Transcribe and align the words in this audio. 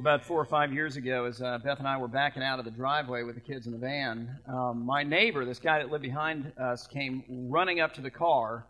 about 0.00 0.24
four 0.24 0.40
or 0.40 0.46
five 0.46 0.72
years 0.72 0.96
ago, 0.96 1.26
as 1.26 1.42
uh, 1.42 1.58
Beth 1.58 1.78
and 1.78 1.86
I 1.86 1.98
were 1.98 2.08
backing 2.08 2.42
out 2.42 2.58
of 2.58 2.64
the 2.64 2.70
driveway 2.70 3.22
with 3.22 3.34
the 3.34 3.40
kids 3.42 3.66
in 3.66 3.72
the 3.72 3.78
van, 3.78 4.34
um, 4.48 4.86
my 4.86 5.02
neighbor, 5.02 5.44
this 5.44 5.58
guy 5.58 5.78
that 5.78 5.90
lived 5.90 6.02
behind 6.02 6.52
us, 6.58 6.86
came 6.86 7.22
running 7.28 7.80
up 7.80 7.92
to 7.94 8.00
the 8.00 8.10
car 8.10 8.64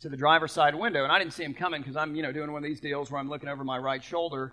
to 0.00 0.10
the 0.10 0.18
driver's 0.18 0.52
side 0.52 0.74
window, 0.74 1.02
and 1.02 1.10
I 1.10 1.18
didn't 1.18 1.32
see 1.32 1.44
him 1.44 1.54
coming 1.54 1.80
because 1.80 1.96
I'm, 1.96 2.14
you 2.14 2.22
know, 2.22 2.30
doing 2.30 2.52
one 2.52 2.62
of 2.62 2.68
these 2.68 2.78
deals 2.78 3.10
where 3.10 3.18
I'm 3.18 3.30
looking 3.30 3.48
over 3.48 3.64
my 3.64 3.78
right 3.78 4.04
shoulder, 4.04 4.52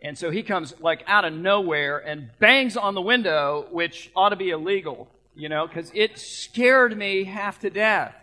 and 0.00 0.16
so 0.16 0.30
he 0.30 0.44
comes 0.44 0.74
like 0.78 1.02
out 1.08 1.24
of 1.24 1.32
nowhere 1.32 1.98
and 1.98 2.30
bangs 2.38 2.76
on 2.76 2.94
the 2.94 3.02
window, 3.02 3.66
which 3.72 4.12
ought 4.14 4.28
to 4.28 4.36
be 4.36 4.50
illegal, 4.50 5.08
you 5.34 5.48
know, 5.48 5.66
because 5.66 5.90
it 5.92 6.18
scared 6.18 6.96
me 6.96 7.24
half 7.24 7.58
to 7.60 7.70
death. 7.70 8.14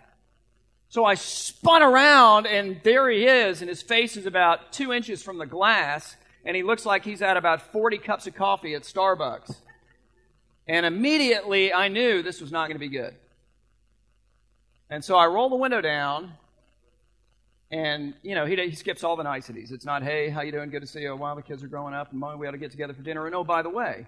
So 0.88 1.04
I 1.04 1.16
spun 1.16 1.84
around, 1.84 2.48
and 2.48 2.80
there 2.84 3.10
he 3.10 3.26
is, 3.26 3.62
and 3.62 3.68
his 3.68 3.82
face 3.82 4.16
is 4.16 4.26
about 4.26 4.72
two 4.72 4.94
inches 4.94 5.22
from 5.22 5.38
the 5.38 5.46
glass 5.46 6.16
and 6.46 6.56
he 6.56 6.64
looks 6.64 6.86
like 6.86 7.04
he's 7.04 7.20
had 7.20 7.38
about 7.38 7.72
40 7.72 7.98
cups 7.98 8.28
of 8.28 8.36
coffee 8.36 8.76
at 8.76 8.84
Starbucks. 8.84 9.56
And 10.68 10.86
immediately 10.86 11.74
I 11.74 11.88
knew 11.88 12.22
this 12.22 12.42
was 12.42 12.52
not 12.52 12.68
going 12.68 12.76
to 12.76 12.80
be 12.80 12.90
good. 12.90 13.16
And 14.90 15.04
so 15.04 15.16
I 15.16 15.28
roll 15.28 15.50
the 15.50 15.56
window 15.56 15.82
down, 15.82 16.34
and 17.72 18.16
you 18.24 18.34
know 18.34 18.46
he, 18.46 18.56
he 18.56 18.76
skips 18.76 19.04
all 19.04 19.16
the 19.16 19.24
niceties. 19.24 19.72
It's 19.72 19.86
not, 19.86 20.02
"Hey, 20.02 20.30
how 20.30 20.42
you 20.42 20.52
doing? 20.52 20.72
Good 20.72 20.82
to 20.82 20.88
see 20.88 21.02
you. 21.02 21.16
While 21.16 21.36
the 21.36 21.44
kids 21.44 21.64
are 21.64 21.68
growing 21.68 21.94
up, 21.94 22.12
and 22.12 22.22
we 22.40 22.48
ought 22.48 22.52
to 22.52 22.58
get 22.58 22.72
together 22.72 22.94
for 22.94 23.04
dinner." 23.04 23.28
And 23.28 23.36
oh, 23.36 23.44
by 23.44 23.62
the 23.62 23.70
way, 23.70 24.08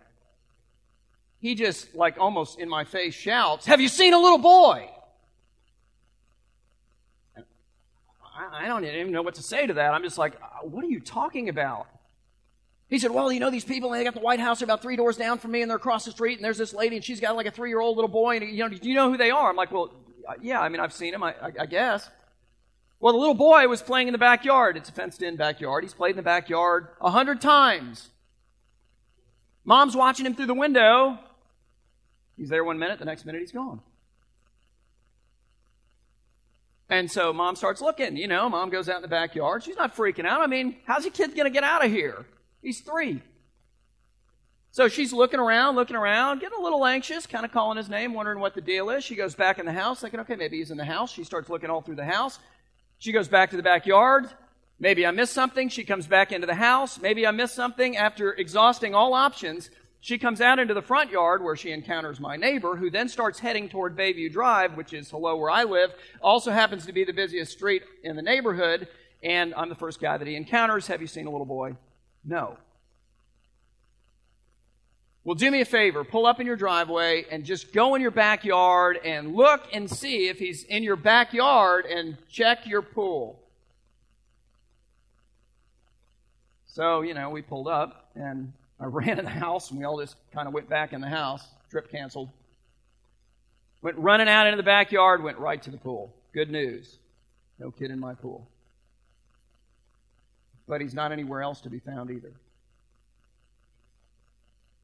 he 1.39 1.53
just 1.53 1.93
like 1.93 2.17
almost 2.19 2.59
in 2.59 2.67
my 2.67 2.83
face 2.83 3.13
shouts, 3.13 3.67
"Have 3.67 3.79
you 3.79 3.89
seen 3.89 4.13
a 4.13 4.19
little 4.19 4.39
boy?" 4.39 4.89
I 8.53 8.65
don't 8.65 8.83
even 8.83 9.11
know 9.11 9.21
what 9.21 9.35
to 9.35 9.43
say 9.43 9.67
to 9.67 9.73
that. 9.75 9.93
I'm 9.93 10.01
just 10.01 10.17
like, 10.17 10.33
uh, 10.41 10.65
"What 10.65 10.83
are 10.83 10.89
you 10.89 10.99
talking 10.99 11.47
about?" 11.47 11.85
He 12.91 12.99
said, 12.99 13.11
Well, 13.11 13.31
you 13.31 13.39
know, 13.39 13.49
these 13.49 13.63
people, 13.63 13.89
they 13.89 14.03
got 14.03 14.13
the 14.13 14.19
White 14.19 14.41
House, 14.41 14.59
they're 14.59 14.65
about 14.65 14.81
three 14.81 14.97
doors 14.97 15.15
down 15.15 15.39
from 15.39 15.51
me, 15.51 15.61
and 15.61 15.71
they're 15.71 15.77
across 15.77 16.03
the 16.05 16.11
street, 16.11 16.37
and 16.37 16.45
there's 16.45 16.57
this 16.57 16.73
lady, 16.73 16.97
and 16.97 17.05
she's 17.05 17.21
got 17.21 17.37
like 17.37 17.45
a 17.47 17.51
three 17.51 17.69
year 17.69 17.79
old 17.79 17.95
little 17.95 18.09
boy, 18.09 18.35
and, 18.35 18.51
you 18.51 18.57
know, 18.57 18.67
do 18.67 18.87
you 18.87 18.93
know 18.93 19.09
who 19.09 19.17
they 19.17 19.31
are? 19.31 19.49
I'm 19.49 19.55
like, 19.55 19.71
Well, 19.71 19.91
yeah, 20.41 20.59
I 20.59 20.67
mean, 20.67 20.81
I've 20.81 20.93
seen 20.93 21.13
him, 21.13 21.23
I, 21.23 21.31
I, 21.41 21.51
I 21.61 21.65
guess. 21.65 22.07
Well, 22.99 23.13
the 23.13 23.19
little 23.19 23.33
boy 23.33 23.67
was 23.67 23.81
playing 23.81 24.09
in 24.09 24.11
the 24.11 24.19
backyard. 24.19 24.75
It's 24.77 24.89
a 24.89 24.91
fenced 24.91 25.23
in 25.23 25.37
backyard. 25.37 25.83
He's 25.83 25.93
played 25.93 26.11
in 26.11 26.17
the 26.17 26.21
backyard 26.21 26.89
a 26.99 27.09
hundred 27.09 27.41
times. 27.41 28.09
Mom's 29.63 29.95
watching 29.95 30.25
him 30.25 30.35
through 30.35 30.47
the 30.47 30.53
window. 30.53 31.17
He's 32.37 32.49
there 32.49 32.63
one 32.63 32.77
minute, 32.77 32.99
the 32.99 33.05
next 33.05 33.25
minute 33.25 33.39
he's 33.39 33.51
gone. 33.53 33.79
And 36.89 37.09
so 37.09 37.31
mom 37.31 37.55
starts 37.55 37.79
looking, 37.79 38.17
you 38.17 38.27
know, 38.27 38.49
mom 38.49 38.69
goes 38.69 38.89
out 38.89 38.97
in 38.97 39.01
the 39.01 39.07
backyard. 39.07 39.63
She's 39.63 39.77
not 39.77 39.95
freaking 39.95 40.25
out. 40.25 40.41
I 40.41 40.47
mean, 40.47 40.75
how's 40.85 41.05
your 41.05 41.13
kid 41.13 41.33
going 41.35 41.45
to 41.45 41.51
get 41.51 41.63
out 41.63 41.85
of 41.85 41.89
here? 41.89 42.25
He's 42.61 42.81
three. 42.81 43.21
So 44.73 44.87
she's 44.87 45.11
looking 45.11 45.39
around, 45.39 45.75
looking 45.75 45.97
around, 45.97 46.39
getting 46.39 46.57
a 46.57 46.61
little 46.61 46.85
anxious, 46.85 47.27
kind 47.27 47.43
of 47.43 47.51
calling 47.51 47.75
his 47.75 47.89
name, 47.89 48.13
wondering 48.13 48.39
what 48.39 48.55
the 48.55 48.61
deal 48.61 48.89
is. 48.89 49.03
She 49.03 49.15
goes 49.15 49.35
back 49.35 49.59
in 49.59 49.65
the 49.65 49.73
house, 49.73 49.99
thinking, 49.99 50.21
okay, 50.21 50.37
maybe 50.37 50.57
he's 50.57 50.71
in 50.71 50.77
the 50.77 50.85
house. 50.85 51.11
She 51.11 51.25
starts 51.25 51.49
looking 51.49 51.69
all 51.69 51.81
through 51.81 51.97
the 51.97 52.05
house. 52.05 52.39
She 52.97 53.11
goes 53.11 53.27
back 53.27 53.49
to 53.49 53.57
the 53.57 53.63
backyard. 53.63 54.29
Maybe 54.79 55.05
I 55.05 55.11
missed 55.11 55.33
something. 55.33 55.67
She 55.67 55.83
comes 55.83 56.07
back 56.07 56.31
into 56.31 56.47
the 56.47 56.55
house. 56.55 57.01
Maybe 57.01 57.27
I 57.27 57.31
missed 57.31 57.53
something. 57.53 57.97
After 57.97 58.31
exhausting 58.31 58.95
all 58.95 59.13
options, 59.13 59.69
she 59.99 60.17
comes 60.17 60.39
out 60.39 60.57
into 60.57 60.73
the 60.73 60.81
front 60.81 61.11
yard 61.11 61.43
where 61.43 61.57
she 61.57 61.71
encounters 61.71 62.21
my 62.21 62.37
neighbor, 62.37 62.77
who 62.77 62.89
then 62.89 63.09
starts 63.09 63.39
heading 63.39 63.67
toward 63.67 63.97
Bayview 63.97 64.31
Drive, 64.31 64.77
which 64.77 64.93
is 64.93 65.11
hello 65.11 65.35
where 65.35 65.51
I 65.51 65.65
live. 65.65 65.93
Also 66.21 66.49
happens 66.49 66.85
to 66.85 66.93
be 66.93 67.03
the 67.03 67.11
busiest 67.11 67.51
street 67.51 67.83
in 68.03 68.15
the 68.15 68.21
neighborhood. 68.21 68.87
And 69.21 69.53
I'm 69.55 69.67
the 69.67 69.75
first 69.75 69.99
guy 69.99 70.17
that 70.17 70.27
he 70.27 70.35
encounters. 70.35 70.87
Have 70.87 71.01
you 71.01 71.07
seen 71.07 71.27
a 71.27 71.29
little 71.29 71.45
boy? 71.45 71.75
No. 72.23 72.57
Well, 75.23 75.35
do 75.35 75.51
me 75.51 75.61
a 75.61 75.65
favor. 75.65 76.03
Pull 76.03 76.25
up 76.25 76.39
in 76.39 76.47
your 76.47 76.55
driveway 76.55 77.25
and 77.29 77.45
just 77.45 77.73
go 77.73 77.93
in 77.93 78.01
your 78.01 78.11
backyard 78.11 78.99
and 79.03 79.35
look 79.35 79.61
and 79.71 79.89
see 79.89 80.27
if 80.27 80.39
he's 80.39 80.63
in 80.63 80.81
your 80.81 80.95
backyard 80.95 81.85
and 81.85 82.17
check 82.27 82.65
your 82.65 82.81
pool. 82.81 83.39
So, 86.65 87.01
you 87.01 87.13
know, 87.13 87.29
we 87.29 87.41
pulled 87.43 87.67
up 87.67 88.09
and 88.15 88.53
I 88.79 88.85
ran 88.87 89.19
in 89.19 89.25
the 89.25 89.31
house 89.31 89.69
and 89.69 89.79
we 89.79 89.85
all 89.85 89.99
just 89.99 90.15
kind 90.33 90.47
of 90.47 90.53
went 90.53 90.69
back 90.69 90.93
in 90.93 91.01
the 91.01 91.09
house. 91.09 91.45
Trip 91.69 91.91
canceled. 91.91 92.29
Went 93.83 93.97
running 93.97 94.27
out 94.27 94.47
into 94.47 94.57
the 94.57 94.63
backyard, 94.63 95.23
went 95.23 95.37
right 95.37 95.61
to 95.61 95.71
the 95.71 95.77
pool. 95.77 96.13
Good 96.33 96.49
news. 96.49 96.97
No 97.59 97.71
kid 97.71 97.91
in 97.91 97.99
my 97.99 98.15
pool 98.15 98.47
but 100.71 100.79
he's 100.79 100.93
not 100.93 101.11
anywhere 101.11 101.41
else 101.41 101.59
to 101.59 101.69
be 101.69 101.79
found 101.79 102.09
either. 102.09 102.31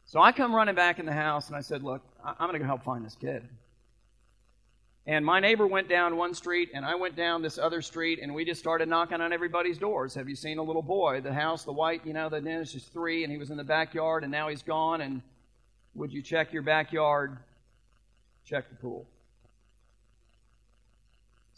So 0.03 0.19
I 0.21 0.33
come 0.33 0.53
running 0.53 0.75
back 0.75 0.99
in 0.99 1.05
the 1.05 1.13
house 1.13 1.47
and 1.47 1.55
I 1.55 1.61
said, 1.61 1.81
Look, 1.81 2.01
I'm 2.21 2.35
going 2.37 2.53
to 2.53 2.59
go 2.59 2.65
help 2.65 2.83
find 2.83 3.05
this 3.05 3.15
kid. 3.15 3.47
And 5.05 5.25
my 5.25 5.39
neighbor 5.39 5.65
went 5.65 5.87
down 5.87 6.17
one 6.17 6.33
street 6.33 6.71
and 6.73 6.83
I 6.83 6.95
went 6.95 7.15
down 7.15 7.41
this 7.41 7.57
other 7.57 7.81
street 7.81 8.19
and 8.21 8.35
we 8.35 8.43
just 8.43 8.59
started 8.59 8.89
knocking 8.89 9.21
on 9.21 9.31
everybody's 9.31 9.77
doors. 9.77 10.13
Have 10.15 10.27
you 10.27 10.35
seen 10.35 10.57
a 10.57 10.61
little 10.61 10.81
boy? 10.81 11.21
The 11.21 11.33
house, 11.33 11.63
the 11.63 11.71
white, 11.71 12.05
you 12.05 12.11
know, 12.11 12.27
the 12.27 12.45
is 12.45 12.73
just 12.73 12.91
three 12.91 13.23
and 13.23 13.31
he 13.31 13.37
was 13.37 13.49
in 13.49 13.55
the 13.55 13.63
backyard 13.63 14.23
and 14.23 14.31
now 14.31 14.49
he's 14.49 14.63
gone. 14.63 14.99
And 14.99 15.21
would 15.95 16.11
you 16.11 16.21
check 16.21 16.51
your 16.51 16.63
backyard? 16.63 17.37
Check 18.43 18.67
the 18.67 18.75
pool. 18.75 19.07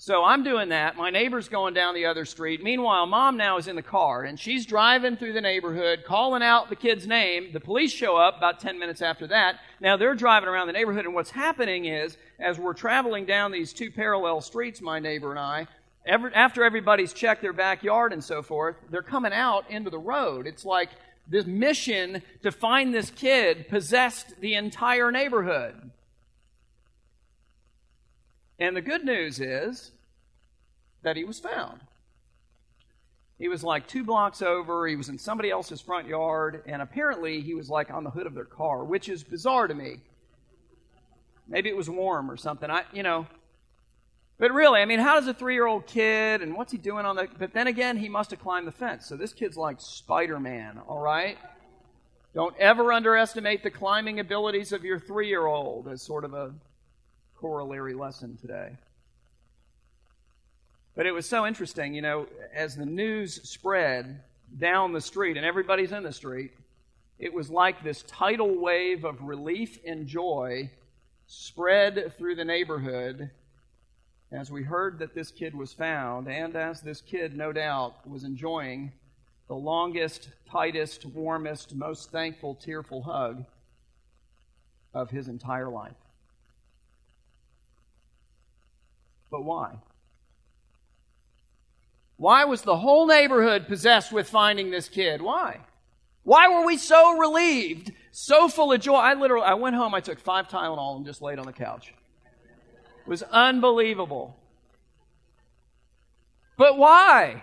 So 0.02 0.24
I'm 0.24 0.46
doing 0.46 0.70
that. 0.70 0.96
My 0.96 1.10
neighbor's 1.10 1.50
going 1.50 1.74
down 1.74 1.94
the 1.94 2.06
other 2.06 2.24
street. 2.24 2.64
Meanwhile, 2.64 3.06
mom 3.06 3.36
now 3.36 3.58
is 3.58 3.68
in 3.68 3.76
the 3.76 3.82
car 3.82 4.24
and 4.24 4.40
she's 4.40 4.66
driving 4.66 5.18
through 5.18 5.34
the 5.34 5.42
neighborhood, 5.42 6.06
calling 6.06 6.42
out 6.42 6.70
the 6.70 6.78
kid's 6.78 7.06
name. 7.06 7.50
The 7.52 7.60
police 7.60 7.92
show 7.92 8.16
up 8.16 8.38
about 8.38 8.62
10 8.62 8.80
minutes 8.80 9.02
after 9.02 9.28
that. 9.28 9.58
Now 9.82 9.98
they're 9.98 10.16
driving 10.16 10.48
around 10.48 10.68
the 10.68 10.74
neighborhood 10.74 11.04
and 11.04 11.14
what's 11.14 11.32
happening 11.32 11.84
is, 11.84 12.16
as 12.40 12.58
we're 12.58 12.76
traveling 12.76 13.26
down 13.26 13.52
these 13.52 13.74
two 13.74 13.92
parallel 13.92 14.40
streets, 14.40 14.80
my 14.80 15.00
neighbor 15.00 15.32
and 15.32 15.40
I, 15.40 15.68
every, 16.06 16.34
after 16.34 16.64
everybody's 16.64 17.12
checked 17.12 17.42
their 17.42 17.52
backyard 17.52 18.14
and 18.14 18.24
so 18.24 18.42
forth, 18.42 18.78
they're 18.90 19.02
coming 19.02 19.34
out 19.34 19.70
into 19.70 19.90
the 19.90 20.00
road. 20.00 20.48
It's 20.48 20.64
like 20.64 20.92
this 21.28 21.46
mission 21.46 22.22
to 22.44 22.54
find 22.54 22.94
this 22.94 23.10
kid 23.10 23.68
possessed 23.68 24.40
the 24.40 24.54
entire 24.56 25.12
neighborhood. 25.12 25.92
And 28.60 28.76
the 28.76 28.82
good 28.82 29.06
news 29.06 29.40
is 29.40 29.92
that 31.02 31.16
he 31.16 31.24
was 31.24 31.40
found. 31.40 31.82
He 33.38 33.48
was 33.48 33.64
like 33.64 33.88
two 33.88 34.04
blocks 34.04 34.42
over. 34.42 34.86
He 34.86 34.98
was 34.98 35.08
in 35.08 35.18
somebody 35.18 35.50
else's 35.50 35.80
front 35.80 36.08
yard, 36.08 36.62
and 36.66 36.82
apparently 36.82 37.40
he 37.40 37.54
was 37.54 37.70
like 37.70 37.90
on 37.90 38.04
the 38.04 38.10
hood 38.10 38.28
of 38.28 38.36
their 38.36 38.44
car, 38.44 38.84
which 38.84 39.08
is 39.08 39.24
bizarre 39.24 39.68
to 39.68 39.74
me. 39.74 40.02
Maybe 41.48 41.70
it 41.70 41.78
was 41.78 41.90
warm 41.90 42.30
or 42.30 42.36
something. 42.36 42.70
I, 42.70 42.84
you 42.92 43.02
know. 43.02 43.28
But 44.38 44.52
really, 44.52 44.82
I 44.82 44.86
mean, 44.86 45.00
how 45.00 45.16
does 45.16 45.28
a 45.28 45.34
three-year-old 45.34 45.86
kid 45.86 46.42
and 46.42 46.56
what's 46.56 46.72
he 46.72 46.78
doing 46.78 47.06
on 47.06 47.16
the? 47.16 47.28
But 47.38 47.54
then 47.54 47.68
again, 47.68 47.96
he 47.98 48.10
must 48.10 48.32
have 48.32 48.42
climbed 48.42 48.68
the 48.68 48.74
fence. 48.74 49.06
So 49.06 49.16
this 49.16 49.32
kid's 49.32 49.58
like 49.58 49.78
Spider-Man. 49.80 50.80
All 50.88 51.00
right. 51.00 51.38
Don't 52.36 52.56
ever 52.58 52.92
underestimate 52.94 53.64
the 53.64 53.72
climbing 53.72 54.20
abilities 54.20 54.72
of 54.72 54.84
your 54.84 55.00
three-year-old 55.00 55.88
as 55.88 56.02
sort 56.02 56.26
of 56.26 56.34
a 56.34 56.54
corollary 57.40 57.94
lesson 57.94 58.38
today. 58.38 58.72
But 60.96 61.06
it 61.06 61.12
was 61.12 61.28
so 61.28 61.48
interesting, 61.48 61.94
you 61.94 62.02
know, 62.02 62.28
as 62.54 62.76
the 62.76 62.86
news 62.86 63.50
spread 63.50 64.22
down 64.58 64.92
the 64.92 65.02
street, 65.02 65.38
and 65.38 65.46
everybody's 65.46 65.92
in 65.92 66.04
the 66.04 66.12
street, 66.12 66.52
it 67.18 67.34
was 67.34 67.50
like 67.50 67.84
this 67.84 68.04
tidal 68.08 68.60
wave 68.60 69.06
of 69.06 69.22
relief 69.22 69.80
and 69.86 70.08
joy 70.08 70.70
spread 71.28 72.14
through 72.18 72.36
the 72.36 72.46
neighborhood 72.46 73.30
as 74.32 74.52
we 74.52 74.64
heard 74.64 75.00
that 75.00 75.16
this 75.16 75.32
kid 75.32 75.56
was 75.56 75.74
found, 75.74 76.28
and 76.28 76.56
as 76.56 76.82
this 76.82 77.02
kid, 77.02 77.36
no 77.36 77.52
doubt, 77.52 78.08
was 78.08 78.24
enjoying 78.24 78.92
the 79.48 79.56
longest, 79.56 80.30
tightest, 80.50 81.06
warmest, 81.06 81.74
most 81.74 82.12
thankful, 82.12 82.56
tearful 82.56 83.02
hug 83.04 83.46
of 84.94 85.10
his 85.10 85.28
entire 85.28 85.70
life. 85.70 85.96
But 89.32 89.44
why? 89.44 89.76
Why 92.18 92.46
was 92.46 92.64
the 92.64 92.78
whole 92.78 93.08
neighborhood 93.08 93.68
possessed 93.68 94.12
with 94.12 94.28
finding 94.30 94.72
this 94.72 94.90
kid? 94.90 95.22
Why? 95.22 95.62
Why 96.24 96.50
were 96.50 96.66
we 96.66 96.78
so 96.78 97.18
relieved, 97.18 97.94
so 98.12 98.50
full 98.50 98.74
of 98.74 98.82
joy? 98.82 98.96
I 98.96 99.14
literally, 99.14 99.46
I 99.46 99.54
went 99.54 99.76
home, 99.76 99.96
I 99.96 100.02
took 100.02 100.20
five 100.20 100.50
Tylenol 100.50 100.98
and 100.98 101.06
just 101.06 101.22
laid 101.22 101.40
on 101.40 101.46
the 101.46 101.54
couch. 101.54 101.94
It 103.06 103.10
was 103.10 103.24
unbelievable. 103.24 104.38
But 106.58 106.78
why? 106.78 107.42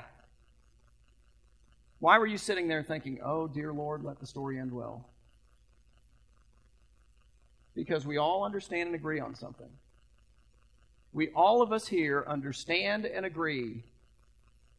Why 1.99 2.19
were 2.19 2.27
you 2.27 2.37
sitting 2.37 2.69
there 2.69 2.83
thinking, 2.83 3.21
oh, 3.25 3.49
dear 3.49 3.73
Lord, 3.73 4.05
let 4.05 4.21
the 4.21 4.27
story 4.27 4.59
end 4.59 4.71
well? 4.71 5.09
Because 7.75 8.07
we 8.07 8.19
all 8.19 8.45
understand 8.45 8.89
and 8.89 8.95
agree 8.95 9.21
on 9.21 9.35
something 9.35 9.71
we 11.17 11.31
all 11.31 11.63
of 11.63 11.73
us 11.73 11.89
here 11.89 12.23
understand 12.29 13.07
and 13.07 13.25
agree 13.25 13.83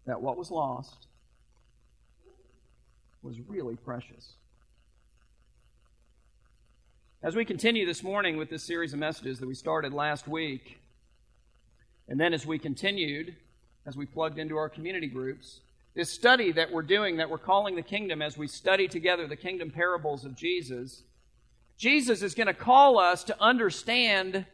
that 0.06 0.22
what 0.22 0.38
was 0.38 0.51
lost 0.51 1.07
was 3.24 3.39
really 3.48 3.75
precious. 3.75 4.34
As 7.24 7.36
we 7.36 7.44
continue 7.44 7.88
this 7.88 8.04
morning 8.04 8.38
with 8.38 8.51
this 8.51 8.62
series 8.62 8.94
of 8.94 9.00
messages 9.00 9.39
that 9.39 9.48
we 9.48 9.56
started 9.56 9.94
last 9.94 10.28
week, 10.28 10.80
and 12.07 12.19
then 12.19 12.36
as 12.36 12.45
we 12.45 12.60
continued, 12.60 13.36
as 13.88 13.98
we 13.98 14.06
plugged 14.06 14.38
into 14.38 14.57
our 14.57 14.69
community 14.69 15.07
groups, 15.07 15.62
this 15.95 16.12
study 16.12 16.51
that 16.51 16.72
we're 16.72 16.83
doing, 16.83 17.18
that 17.18 17.31
we're 17.31 17.40
calling 17.40 17.75
the 17.75 17.81
kingdom, 17.81 18.22
as 18.22 18.38
we 18.38 18.48
study 18.48 18.88
together 18.88 19.25
the 19.25 19.36
kingdom 19.36 19.72
parables 19.72 20.24
of 20.24 20.36
Jesus, 20.36 21.01
Jesus 21.80 22.22
is 22.22 22.36
going 22.36 22.45
to 22.45 22.54
call 22.54 23.00
us 23.00 23.24
to 23.24 23.42
understand 23.42 24.45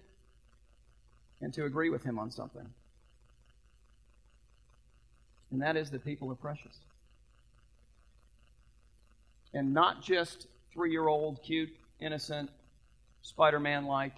and 1.43 1.53
to 1.53 1.65
agree 1.65 1.89
with 1.89 2.03
him 2.03 2.17
on 2.17 2.31
something. 2.31 2.65
And 5.51 5.61
that 5.61 5.75
is 5.75 5.91
that 5.91 6.03
people 6.05 6.31
are 6.31 6.35
precious. 6.35 6.77
And 9.53 9.73
not 9.73 10.01
just 10.01 10.47
three 10.73 10.91
year 10.91 11.07
old, 11.07 11.43
cute, 11.43 11.69
innocent, 11.99 12.49
Spider 13.21 13.59
Man 13.59 13.85
like 13.85 14.15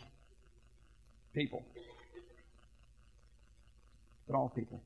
people, 1.33 1.65
but 4.27 4.35
all 4.35 4.49
people. 4.49 4.79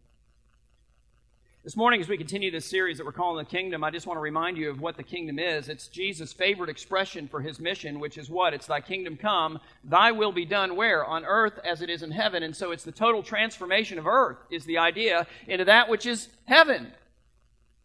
This 1.70 1.78
morning, 1.78 2.02
as 2.02 2.10
we 2.10 2.18
continue 2.18 2.50
this 2.50 2.66
series 2.66 2.98
that 2.98 3.06
we're 3.06 3.12
calling 3.12 3.38
the 3.38 3.48
kingdom, 3.48 3.84
I 3.84 3.92
just 3.92 4.08
want 4.08 4.18
to 4.18 4.22
remind 4.22 4.58
you 4.58 4.72
of 4.72 4.82
what 4.82 4.98
the 4.98 5.04
kingdom 5.04 5.38
is. 5.38 5.70
It's 5.70 5.88
Jesus' 5.88 6.34
favorite 6.34 6.68
expression 6.68 7.28
for 7.28 7.42
his 7.42 7.60
mission, 7.60 8.00
which 8.00 8.18
is 8.18 8.28
what? 8.28 8.56
It's 8.56 8.66
thy 8.66 8.82
kingdom 8.82 9.16
come, 9.16 9.60
thy 9.84 10.12
will 10.12 10.32
be 10.32 10.46
done 10.46 10.76
where? 10.76 11.06
On 11.06 11.24
earth 11.24 11.60
as 11.64 11.84
it 11.84 11.92
is 11.92 12.02
in 12.02 12.10
heaven. 12.10 12.42
And 12.42 12.56
so 12.56 12.72
it's 12.72 12.84
the 12.84 12.92
total 12.92 13.22
transformation 13.22 14.00
of 14.00 14.08
earth, 14.08 14.38
is 14.50 14.66
the 14.66 14.80
idea, 14.80 15.28
into 15.46 15.64
that 15.66 15.90
which 15.90 16.08
is 16.08 16.30
heaven. 16.46 16.92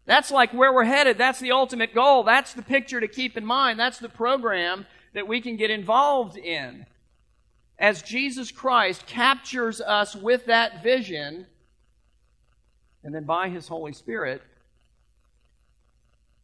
That's 0.06 0.30
like 0.30 0.54
where 0.54 0.72
we're 0.72 0.84
headed. 0.84 1.18
That's 1.18 1.40
the 1.40 1.52
ultimate 1.52 1.94
goal. 1.94 2.22
That's 2.22 2.54
the 2.54 2.62
picture 2.62 3.02
to 3.02 3.06
keep 3.06 3.36
in 3.36 3.44
mind. 3.44 3.78
That's 3.78 3.98
the 3.98 4.08
program 4.08 4.86
that 5.12 5.28
we 5.28 5.42
can 5.42 5.58
get 5.58 5.70
involved 5.70 6.38
in. 6.38 6.86
As 7.78 8.00
Jesus 8.00 8.50
Christ 8.50 9.04
captures 9.04 9.82
us 9.82 10.16
with 10.16 10.46
that 10.46 10.82
vision, 10.82 11.48
and 13.04 13.14
then 13.14 13.24
by 13.24 13.50
his 13.50 13.68
Holy 13.68 13.92
Spirit 13.92 14.42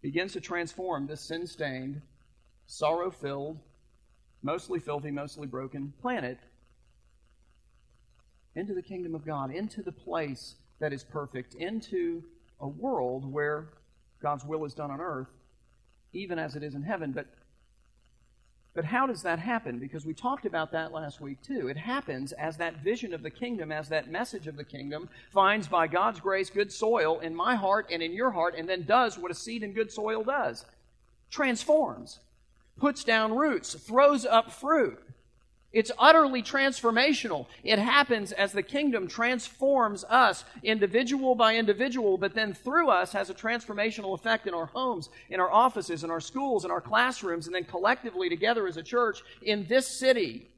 begins 0.03 0.35
to 0.35 0.41
transform 0.41 1.07
this 1.07 1.23
sin 1.23 1.47
stained, 1.47 2.03
sorrow 2.67 3.11
filled, 3.11 3.59
mostly 4.43 4.79
filthy, 4.79 5.11
mostly 5.11 5.47
broken 5.47 5.93
planet 6.01 6.39
into 8.55 8.75
the 8.75 8.83
kingdom 8.83 9.15
of 9.15 9.25
God, 9.25 9.53
into 9.55 9.83
the 9.83 9.93
place 9.93 10.57
that 10.81 10.93
is 10.93 11.03
perfect, 11.03 11.55
into 11.55 12.23
a 12.61 12.69
world 12.69 13.31
where 13.31 13.69
God's 14.23 14.45
will 14.45 14.65
is 14.65 14.75
done 14.75 14.91
on 14.91 15.01
earth, 15.01 15.29
even 16.13 16.39
as 16.39 16.57
it 16.57 16.63
is 16.63 16.75
in 16.75 16.83
heaven. 16.83 17.13
But 17.13 17.27
but 18.75 18.85
how 18.85 19.07
does 19.07 19.23
that 19.23 19.39
happen? 19.39 19.79
Because 19.79 20.07
we 20.07 20.15
talked 20.15 20.47
about 20.47 20.73
that 20.73 20.93
last 20.93 21.21
week 21.21 21.43
too. 21.43 21.69
It 21.69 21.77
happens 21.77 22.33
as 22.33 22.57
that 22.59 22.83
vision 22.83 23.13
of 23.13 23.23
the 23.23 23.31
kingdom, 23.31 23.73
as 23.73 23.89
that 23.89 24.11
message 24.11 24.47
of 24.47 24.57
the 24.57 24.65
kingdom 24.65 25.09
finds 25.33 25.67
by 25.67 25.87
God's 25.89 26.21
grace 26.21 26.51
good 26.51 26.73
soil 26.73 27.19
in 27.21 27.35
my 27.35 27.55
heart 27.55 27.89
and 27.91 28.03
in 28.03 28.13
your 28.13 28.31
heart, 28.31 28.55
and 28.57 28.69
then 28.69 28.85
does 28.85 29.19
what 29.19 29.31
a 29.31 29.35
seed 29.35 29.63
in 29.63 29.73
good 29.73 29.91
soil 29.91 30.23
does 30.23 30.65
transforms, 31.31 32.19
puts 32.79 33.05
down 33.05 33.35
roots, 33.37 33.75
throws 33.75 34.27
up 34.27 34.51
fruit. 34.51 35.01
It's 35.73 35.93
utterly 36.01 36.43
transformational. 36.43 37.47
It 37.63 37.79
happens 37.79 38.33
as 38.33 38.51
the 38.53 38.63
kingdom 38.63 39.07
transforms 39.07 40.03
us 40.05 40.45
individual 40.65 41.37
by 41.37 41.55
individual, 41.55 42.19
but 42.19 42.35
then 42.35 42.55
through 42.55 42.91
us 42.91 43.13
has 43.13 43.31
a 43.31 43.35
transformational 43.35 44.15
effect 44.15 44.49
in 44.49 44.55
our 44.55 44.67
homes, 44.67 45.11
in 45.29 45.39
our 45.39 45.51
offices, 45.51 46.03
in 46.03 46.11
our 46.11 46.21
schools, 46.21 46.65
in 46.65 46.73
our 46.73 46.81
classrooms, 46.81 47.47
and 47.47 47.55
then 47.55 47.65
collectively 47.65 48.29
together 48.29 48.67
as 48.67 48.77
a 48.77 48.83
church 48.83 49.23
in 49.43 49.65
this 49.69 49.87
city. 49.87 50.49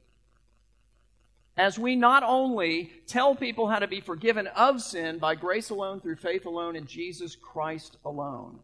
As 1.55 1.77
we 1.77 1.95
not 1.95 2.23
only 2.23 2.91
tell 3.05 3.35
people 3.35 3.67
how 3.67 3.77
to 3.77 3.87
be 3.87 4.01
forgiven 4.01 4.47
of 4.47 4.81
sin 4.81 5.19
by 5.19 5.35
grace 5.35 5.69
alone, 5.69 5.99
through 5.99 6.15
faith 6.15 6.47
alone, 6.47 6.75
in 6.75 6.87
Jesus 6.87 7.35
Christ 7.35 7.97
alone, 8.03 8.57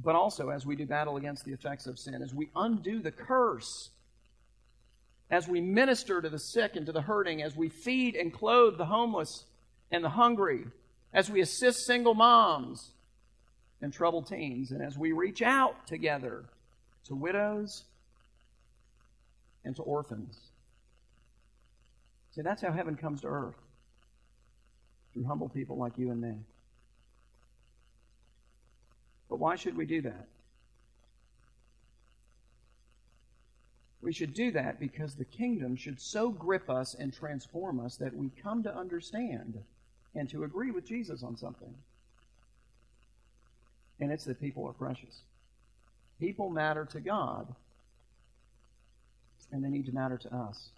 but 0.00 0.14
also 0.14 0.50
as 0.50 0.64
we 0.64 0.76
do 0.76 0.86
battle 0.86 1.16
against 1.16 1.44
the 1.44 1.52
effects 1.52 1.88
of 1.88 1.98
sin, 1.98 2.22
as 2.22 2.32
we 2.32 2.50
undo 2.54 3.00
the 3.00 3.10
curse 3.10 3.90
as 5.30 5.46
we 5.46 5.60
minister 5.60 6.22
to 6.22 6.28
the 6.28 6.38
sick 6.38 6.76
and 6.76 6.86
to 6.86 6.92
the 6.92 7.02
hurting, 7.02 7.42
as 7.42 7.54
we 7.56 7.68
feed 7.68 8.14
and 8.14 8.32
clothe 8.32 8.78
the 8.78 8.86
homeless 8.86 9.44
and 9.90 10.02
the 10.02 10.08
hungry, 10.10 10.64
as 11.12 11.30
we 11.30 11.40
assist 11.40 11.86
single 11.86 12.14
moms 12.14 12.92
and 13.80 13.92
troubled 13.92 14.26
teens, 14.26 14.70
and 14.70 14.82
as 14.82 14.96
we 14.96 15.12
reach 15.12 15.42
out 15.42 15.86
together 15.86 16.44
to 17.04 17.14
widows 17.14 17.84
and 19.64 19.76
to 19.76 19.82
orphans. 19.82 20.38
See, 22.34 22.42
that's 22.42 22.62
how 22.62 22.72
heaven 22.72 22.96
comes 22.96 23.20
to 23.22 23.28
earth 23.28 23.56
through 25.12 25.24
humble 25.24 25.48
people 25.48 25.76
like 25.76 25.98
you 25.98 26.10
and 26.10 26.20
me. 26.20 26.34
But 29.28 29.38
why 29.38 29.56
should 29.56 29.76
we 29.76 29.84
do 29.84 30.02
that? 30.02 30.28
We 34.00 34.12
should 34.12 34.32
do 34.32 34.50
that 34.52 34.78
because 34.78 35.14
the 35.14 35.24
kingdom 35.24 35.76
should 35.76 36.00
so 36.00 36.30
grip 36.30 36.70
us 36.70 36.94
and 36.94 37.12
transform 37.12 37.80
us 37.80 37.96
that 37.96 38.14
we 38.14 38.30
come 38.42 38.62
to 38.62 38.74
understand 38.74 39.64
and 40.14 40.28
to 40.30 40.44
agree 40.44 40.70
with 40.70 40.86
Jesus 40.86 41.22
on 41.22 41.36
something. 41.36 41.74
And 44.00 44.12
it's 44.12 44.24
that 44.24 44.40
people 44.40 44.66
are 44.66 44.72
precious. 44.72 45.22
People 46.20 46.50
matter 46.50 46.84
to 46.86 47.00
God, 47.00 47.54
and 49.50 49.64
they 49.64 49.68
need 49.68 49.86
to 49.86 49.92
matter 49.92 50.16
to 50.18 50.34
us. 50.34 50.70